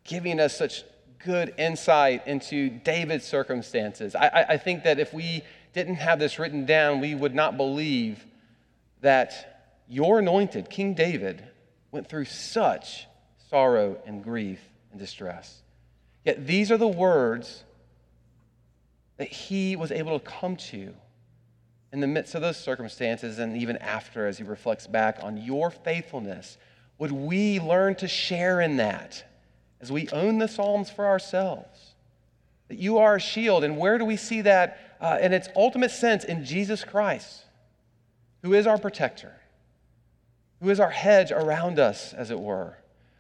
giving 0.03 0.40
us 0.40 0.57
such 0.57 0.83
good 1.19 1.53
insight 1.59 2.27
into 2.27 2.71
David's 2.71 3.27
circumstances. 3.27 4.14
I, 4.14 4.47
I, 4.49 4.57
think 4.57 4.85
that 4.85 4.99
if 4.99 5.12
we 5.12 5.42
didn't 5.75 5.97
have 5.97 6.19
this 6.19 6.38
written 6.38 6.64
down, 6.64 7.01
we 7.01 7.14
would 7.14 7.35
not 7.35 7.59
believe 7.59 8.25
that 9.03 9.75
your 9.88 10.21
anointed, 10.21 10.71
King 10.71 10.95
David, 10.95 11.45
went 11.90 12.09
through 12.09 12.25
such 12.25 13.07
sorrow 13.51 13.99
and 14.07 14.25
grief 14.25 14.61
and 14.90 14.99
distress. 14.99 15.61
Yet 16.25 16.47
these 16.47 16.71
are 16.71 16.79
the 16.79 16.88
words 16.88 17.62
that 19.19 19.29
he 19.29 19.77
was 19.77 19.92
able 19.92 20.19
to 20.19 20.25
come 20.25 20.57
to 20.57 20.95
in 21.92 22.01
the 22.01 22.07
midst 22.07 22.35
of 22.35 22.42
those 22.42 22.57
circumstances 22.57 23.38
and 23.38 23.57
even 23.57 23.77
after 23.79 24.27
as 24.27 24.38
he 24.38 24.44
reflects 24.44 24.87
back 24.87 25.18
on 25.22 25.37
your 25.37 25.70
faithfulness. 25.70 26.59
Would 26.99 27.12
we 27.12 27.61
learn 27.61 27.94
to 27.96 28.09
share 28.09 28.61
in 28.61 28.79
that 28.79 29.25
as 29.81 29.92
we 29.92 30.09
own 30.09 30.38
the 30.38 30.49
Psalms 30.49 30.90
for 30.90 31.07
ourselves? 31.07 31.94
That 32.68 32.79
you 32.79 32.99
are 32.99 33.16
a 33.16 33.20
shield. 33.20 33.64
And 33.64 33.79
where 33.79 33.99
do 33.99 34.05
we 34.05 34.16
see 34.16 34.40
that 34.42 34.96
uh, 35.01 35.18
in 35.20 35.33
its 35.33 35.49
ultimate 35.55 35.90
sense? 35.90 36.25
In 36.25 36.44
Jesus 36.44 36.85
Christ, 36.85 37.44
who 38.42 38.55
is 38.55 38.66
our 38.66 38.79
protector, 38.79 39.35
who 40.61 40.70
is 40.70 40.81
our 40.81 40.90
hedge 40.90 41.31
around 41.31 41.79
us, 41.79 42.12
as 42.12 42.31
it 42.31 42.40
were, 42.40 42.79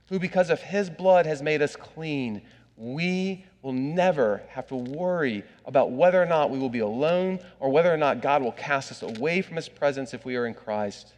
who, 0.08 0.18
because 0.18 0.50
of 0.50 0.60
his 0.60 0.88
blood, 0.90 1.26
has 1.26 1.42
made 1.42 1.62
us 1.62 1.76
clean. 1.76 2.42
We 2.76 3.44
will 3.66 3.72
never 3.72 4.44
have 4.50 4.68
to 4.68 4.76
worry 4.76 5.42
about 5.64 5.90
whether 5.90 6.22
or 6.22 6.24
not 6.24 6.50
we 6.50 6.58
will 6.58 6.68
be 6.68 6.78
alone 6.78 7.40
or 7.58 7.68
whether 7.68 7.92
or 7.92 7.96
not 7.96 8.22
God 8.22 8.40
will 8.40 8.52
cast 8.52 8.92
us 8.92 9.02
away 9.02 9.42
from 9.42 9.56
his 9.56 9.68
presence 9.68 10.14
if 10.14 10.24
we 10.24 10.36
are 10.36 10.46
in 10.46 10.54
Christ. 10.54 11.12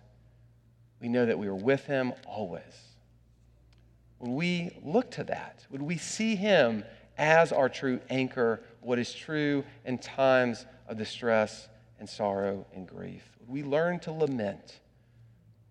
We 0.98 1.10
know 1.10 1.26
that 1.26 1.38
we 1.38 1.46
are 1.46 1.54
with 1.54 1.84
him 1.84 2.14
always. 2.26 2.62
When 4.16 4.34
we 4.34 4.70
look 4.82 5.10
to 5.10 5.24
that, 5.24 5.66
would 5.70 5.82
we 5.82 5.98
see 5.98 6.36
him 6.36 6.84
as 7.18 7.52
our 7.52 7.68
true 7.68 8.00
anchor, 8.08 8.62
what 8.80 8.98
is 8.98 9.12
true 9.12 9.62
in 9.84 9.98
times 9.98 10.64
of 10.88 10.96
distress 10.96 11.68
and 12.00 12.08
sorrow 12.08 12.64
and 12.74 12.88
grief? 12.88 13.28
We 13.46 13.62
learn 13.62 14.00
to 14.00 14.10
lament? 14.10 14.80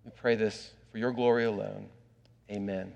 We 0.05 0.11
pray 0.11 0.35
this 0.35 0.73
for 0.91 0.99
your 0.99 1.11
glory 1.11 1.45
alone. 1.45 1.87
Amen. 2.51 2.93